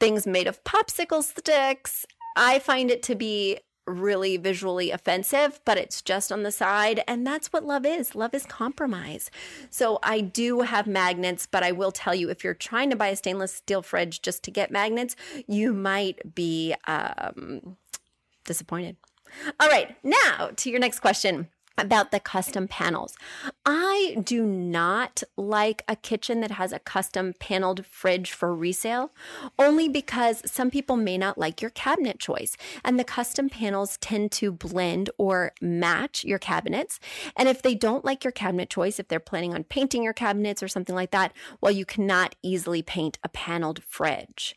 things 0.00 0.26
made 0.26 0.48
of 0.48 0.64
popsicle 0.64 1.22
sticks. 1.22 2.06
I 2.36 2.58
find 2.58 2.90
it 2.90 3.04
to 3.04 3.14
be 3.14 3.60
really 3.92 4.36
visually 4.36 4.90
offensive, 4.90 5.60
but 5.64 5.78
it's 5.78 6.02
just 6.02 6.32
on 6.32 6.42
the 6.42 6.50
side. 6.50 7.02
And 7.06 7.26
that's 7.26 7.52
what 7.52 7.64
love 7.64 7.86
is 7.86 8.14
love 8.14 8.34
is 8.34 8.46
compromise. 8.46 9.30
So 9.70 9.98
I 10.02 10.20
do 10.20 10.60
have 10.62 10.86
magnets, 10.86 11.46
but 11.46 11.62
I 11.62 11.72
will 11.72 11.92
tell 11.92 12.14
you 12.14 12.30
if 12.30 12.42
you're 12.42 12.54
trying 12.54 12.90
to 12.90 12.96
buy 12.96 13.08
a 13.08 13.16
stainless 13.16 13.54
steel 13.54 13.82
fridge 13.82 14.22
just 14.22 14.42
to 14.44 14.50
get 14.50 14.70
magnets, 14.70 15.16
you 15.46 15.72
might 15.72 16.34
be 16.34 16.74
um, 16.86 17.76
disappointed. 18.44 18.96
All 19.58 19.68
right, 19.68 19.96
now 20.02 20.50
to 20.56 20.70
your 20.70 20.80
next 20.80 21.00
question 21.00 21.48
about 21.78 22.10
the 22.10 22.20
custom 22.20 22.68
panels. 22.68 23.16
I 23.64 24.16
do 24.22 24.44
not 24.44 25.22
like 25.36 25.84
a 25.88 25.96
kitchen 25.96 26.40
that 26.40 26.52
has 26.52 26.72
a 26.72 26.78
custom 26.78 27.34
paneled 27.38 27.86
fridge 27.86 28.32
for 28.32 28.54
resale, 28.54 29.12
only 29.58 29.88
because 29.88 30.42
some 30.44 30.70
people 30.70 30.96
may 30.96 31.18
not 31.18 31.38
like 31.38 31.60
your 31.60 31.70
cabinet 31.70 32.18
choice. 32.18 32.56
And 32.84 32.98
the 32.98 33.04
custom 33.04 33.48
panels 33.48 33.96
tend 34.00 34.32
to 34.32 34.52
blend 34.52 35.10
or 35.18 35.52
match 35.60 36.24
your 36.24 36.38
cabinets. 36.38 37.00
And 37.36 37.48
if 37.48 37.62
they 37.62 37.74
don't 37.74 38.04
like 38.04 38.24
your 38.24 38.32
cabinet 38.32 38.70
choice, 38.70 38.98
if 38.98 39.08
they're 39.08 39.20
planning 39.20 39.54
on 39.54 39.64
painting 39.64 40.02
your 40.02 40.12
cabinets 40.12 40.62
or 40.62 40.68
something 40.68 40.94
like 40.94 41.10
that, 41.10 41.32
well, 41.60 41.72
you 41.72 41.84
cannot 41.84 42.34
easily 42.42 42.82
paint 42.82 43.18
a 43.22 43.28
paneled 43.28 43.82
fridge. 43.84 44.56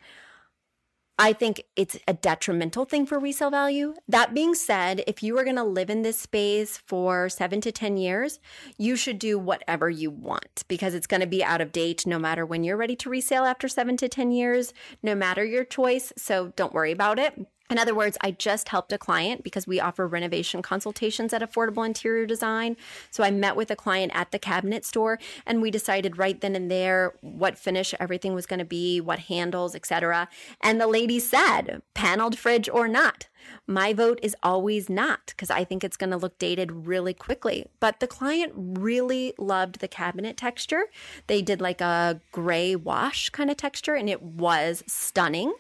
I 1.18 1.32
think 1.32 1.64
it's 1.78 1.98
a 2.10 2.14
detrimental 2.14 2.84
thing 2.84 3.06
for 3.06 3.18
resale 3.18 3.50
value. 3.50 3.94
That 4.08 4.34
being 4.34 4.54
said, 4.54 5.02
if 5.08 5.24
you 5.24 5.38
are 5.38 5.46
going 5.46 5.56
to 5.56 5.64
live 5.64 5.90
in 5.90 6.02
this 6.02 6.20
space 6.20 6.78
for 6.78 7.30
seven 7.30 7.62
to 7.62 7.72
10 7.72 7.96
years, 7.96 8.40
you 8.78 8.98
should 8.98 9.18
do 9.18 9.40
whatever 9.40 9.90
you 9.90 10.12
want 10.12 10.66
because 10.68 10.94
it's 10.94 11.08
going 11.08 11.22
to 11.22 11.28
be 11.28 11.42
out 11.42 11.62
of 11.62 11.72
date 11.72 12.06
no 12.06 12.20
matter 12.20 12.46
when 12.46 12.66
you're 12.66 12.76
ready 12.76 12.98
to 12.98 13.10
resale 13.10 13.46
after 13.46 13.70
seven 13.70 13.96
to 13.96 14.10
10 14.10 14.32
years, 14.32 14.74
no 15.02 15.16
matter 15.16 15.46
your 15.46 15.64
choice. 15.64 16.12
So 16.18 16.52
don't 16.58 16.74
worry 16.74 16.92
about 16.92 17.18
it. 17.18 17.48
In 17.70 17.80
other 17.80 17.96
words, 17.96 18.16
I 18.22 18.30
just 18.30 18.70
helped 18.70 18.94
a 18.94 18.98
client 18.98 19.44
because 19.44 19.66
we 19.66 19.80
offer 19.80 20.08
renovation 20.08 20.62
consultations 20.62 21.34
at 21.34 21.42
Affordable 21.42 21.86
Interior 21.86 22.28
Design. 22.28 22.78
So 23.10 23.24
I 23.24 23.32
met 23.32 23.56
with 23.56 23.72
a 23.72 23.76
client 23.76 24.12
at 24.14 24.32
the 24.32 24.38
cabinet 24.38 24.86
store 24.86 25.18
and 25.48 25.64
we 25.64 25.72
decided 25.72 26.20
right 26.20 26.40
then 26.40 26.56
and 26.56 26.70
there 26.70 27.16
what 27.22 27.58
finish 27.58 27.96
everything 28.00 28.36
was 28.36 28.46
going 28.46 28.60
to 28.60 28.66
be, 28.66 29.02
what 29.02 29.20
handles, 29.20 29.74
etc. 29.74 30.30
And 30.62 30.80
the 30.80 30.86
lady 30.86 31.20
said, 31.20 31.82
paneled 31.96 32.38
fridge 32.38 32.70
or 32.70 32.88
not. 32.88 33.30
My 33.66 33.94
vote 33.94 34.20
is 34.22 34.36
always 34.44 34.88
not 34.88 35.28
because 35.28 35.50
I 35.50 35.64
think 35.64 35.84
it's 35.84 35.98
going 35.98 36.12
to 36.12 36.18
look 36.18 36.38
dated 36.38 36.88
really 36.88 37.14
quickly. 37.16 37.66
But 37.80 38.00
the 38.00 38.08
client 38.08 38.54
really 38.56 39.34
loved 39.40 39.80
the 39.80 39.88
cabinet 39.88 40.38
texture. 40.38 40.86
They 41.28 41.42
did 41.42 41.62
like 41.62 41.82
a 41.82 42.22
gray 42.32 42.76
wash 42.76 43.30
kind 43.30 43.50
of 43.50 43.58
texture 43.58 43.96
and 43.96 44.08
it 44.10 44.22
was 44.22 44.84
stunning. 44.86 45.54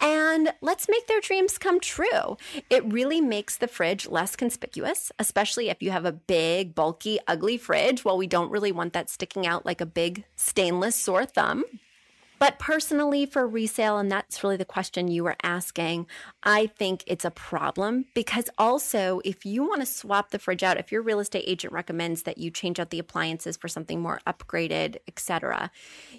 And 0.00 0.52
let's 0.60 0.88
make 0.88 1.06
their 1.06 1.20
dreams 1.20 1.58
come 1.58 1.80
true. 1.80 2.36
It 2.68 2.84
really 2.84 3.20
makes 3.20 3.56
the 3.56 3.68
fridge 3.68 4.08
less 4.08 4.36
conspicuous, 4.36 5.12
especially 5.18 5.68
if 5.68 5.82
you 5.82 5.90
have 5.90 6.04
a 6.04 6.12
big, 6.12 6.74
bulky, 6.74 7.18
ugly 7.26 7.56
fridge. 7.56 8.04
Well, 8.04 8.16
we 8.16 8.26
don't 8.26 8.50
really 8.50 8.72
want 8.72 8.92
that 8.92 9.10
sticking 9.10 9.46
out 9.46 9.66
like 9.66 9.80
a 9.80 9.86
big 9.86 10.24
stainless 10.36 10.96
sore 10.96 11.26
thumb. 11.26 11.64
But 12.40 12.58
personally, 12.58 13.26
for 13.26 13.46
resale, 13.46 13.98
and 13.98 14.10
that's 14.10 14.42
really 14.42 14.56
the 14.56 14.64
question 14.64 15.08
you 15.08 15.22
were 15.24 15.36
asking, 15.42 16.06
I 16.42 16.68
think 16.68 17.04
it's 17.06 17.26
a 17.26 17.30
problem 17.30 18.06
because 18.14 18.48
also, 18.56 19.20
if 19.26 19.44
you 19.44 19.62
want 19.62 19.82
to 19.82 19.86
swap 19.86 20.30
the 20.30 20.38
fridge 20.38 20.62
out, 20.62 20.78
if 20.78 20.90
your 20.90 21.02
real 21.02 21.20
estate 21.20 21.44
agent 21.46 21.70
recommends 21.74 22.22
that 22.22 22.38
you 22.38 22.50
change 22.50 22.80
out 22.80 22.88
the 22.88 22.98
appliances 22.98 23.58
for 23.58 23.68
something 23.68 24.00
more 24.00 24.22
upgraded, 24.26 24.96
etc., 25.06 25.70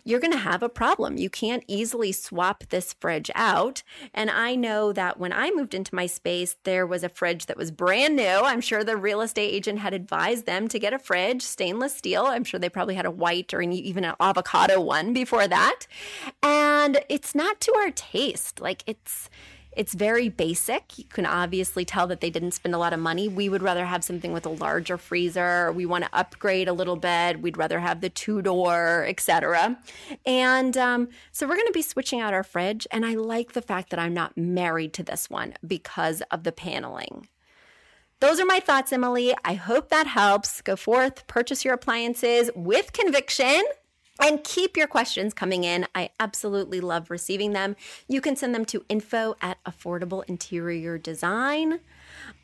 you're 0.04 0.20
going 0.20 0.32
to 0.32 0.38
have 0.38 0.62
a 0.62 0.70
problem. 0.70 1.18
You 1.18 1.32
can't 1.32 1.64
easily 1.68 2.12
swap 2.12 2.66
this 2.70 2.94
fridge 2.94 3.32
out. 3.34 3.82
And 4.14 4.30
I 4.30 4.56
know 4.56 4.94
that 4.94 5.20
when 5.20 5.34
I 5.34 5.50
moved 5.50 5.74
into 5.74 5.96
my 5.96 6.06
space, 6.06 6.56
there 6.66 6.86
was 6.86 7.04
a 7.04 7.10
fridge 7.10 7.48
that 7.48 7.58
was 7.58 7.72
brand 7.72 8.16
new. 8.16 8.24
I'm 8.24 8.62
sure 8.62 8.84
the 8.84 8.96
real 8.96 9.22
estate 9.22 9.52
agent 9.52 9.80
had 9.80 9.96
advised 9.96 10.46
them 10.46 10.68
to 10.68 10.78
get 10.78 10.94
a 10.94 11.00
fridge, 11.00 11.42
stainless 11.42 11.96
steel. 11.96 12.26
I'm 12.28 12.44
sure 12.44 12.60
they 12.60 12.70
probably 12.70 12.94
had 12.94 13.08
a 13.08 13.12
white 13.12 13.56
or 13.56 13.64
even 13.64 14.06
an 14.06 14.14
avocado 14.20 14.80
one 14.80 15.14
before 15.14 15.48
that 15.48 15.88
and 16.42 17.04
it's 17.10 17.36
not 17.36 17.60
to 17.62 17.74
our 17.76 17.92
taste. 17.92 18.62
Like 18.62 18.84
it's 18.88 19.30
it's 19.74 19.94
very 19.94 20.28
basic. 20.28 20.98
You 20.98 21.06
can 21.06 21.26
obviously 21.26 21.86
tell 21.86 22.06
that 22.08 22.20
they 22.20 22.30
didn't 22.30 22.52
spend 22.52 22.76
a 22.76 22.78
lot 22.78 22.92
of 22.92 23.00
money. 23.00 23.30
We 23.30 23.48
would 23.48 23.62
rather 23.62 23.86
have 23.86 24.04
something 24.04 24.34
with 24.34 24.46
a 24.46 24.50
larger 24.50 24.98
freezer. 24.98 25.72
We 25.72 25.86
want 25.86 26.04
to 26.04 26.10
upgrade 26.12 26.68
a 26.68 26.74
little 26.74 26.98
bit. 26.98 27.42
We'd 27.42 27.58
rather 27.58 27.80
have 27.80 28.02
the 28.02 28.10
two 28.10 28.42
door, 28.42 29.06
etc. 29.08 29.78
And 30.26 30.76
um, 30.78 31.08
so 31.32 31.48
we're 31.48 31.56
going 31.56 31.68
to 31.68 31.74
be 31.74 31.82
switching 31.82 32.20
out 32.20 32.34
our 32.34 32.44
fridge. 32.44 32.86
And 32.92 33.06
I 33.06 33.14
like 33.14 33.54
the 33.54 33.62
fact 33.62 33.92
that 33.92 34.00
I'm 34.00 34.14
not 34.14 34.38
married 34.38 34.92
to 34.94 35.04
this 35.04 35.30
one 35.30 35.54
because 35.66 36.22
of 36.32 36.44
the 36.44 36.52
paneling. 36.52 37.30
Those 38.20 38.40
are 38.40 38.46
my 38.46 38.60
thoughts, 38.60 38.92
Emily. 38.92 39.34
I 39.46 39.54
hope 39.54 39.90
that 39.90 40.06
helps. 40.06 40.62
Go 40.62 40.76
forth, 40.76 41.26
purchase 41.28 41.64
your 41.64 41.74
appliances 41.74 42.52
with 42.56 42.94
conviction. 42.94 43.64
And 44.24 44.44
keep 44.44 44.78
your 44.78 44.88
questions 44.88 45.34
coming 45.34 45.64
in. 45.64 45.88
I 45.96 46.12
absolutely 46.20 46.80
love 46.80 47.10
receiving 47.10 47.54
them. 47.54 47.76
You 48.08 48.22
can 48.22 48.36
send 48.36 48.54
them 48.54 48.66
to 48.66 48.86
info 48.88 49.36
at 49.42 49.58
affordable 49.66 50.24
interior 50.28 50.98
design. 50.98 51.80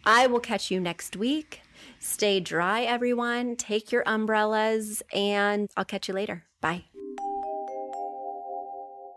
I 0.06 0.26
will 0.28 0.40
catch 0.40 0.72
you 0.72 0.80
next 0.80 1.16
week. 1.16 1.62
Stay 2.00 2.40
dry, 2.40 2.82
everyone. 2.82 3.56
Take 3.56 3.92
your 3.92 4.04
umbrellas, 4.08 5.04
and 5.14 5.70
I'll 5.78 5.86
catch 5.86 6.08
you 6.08 6.14
later. 6.14 6.46
Bye. 6.62 6.86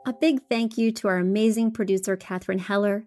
A 0.07 0.13
big 0.13 0.43
thank 0.49 0.77
you 0.77 0.93
to 0.93 1.09
our 1.09 1.19
amazing 1.19 1.71
producer, 1.71 2.17
Katherine 2.17 2.59
Heller 2.59 3.07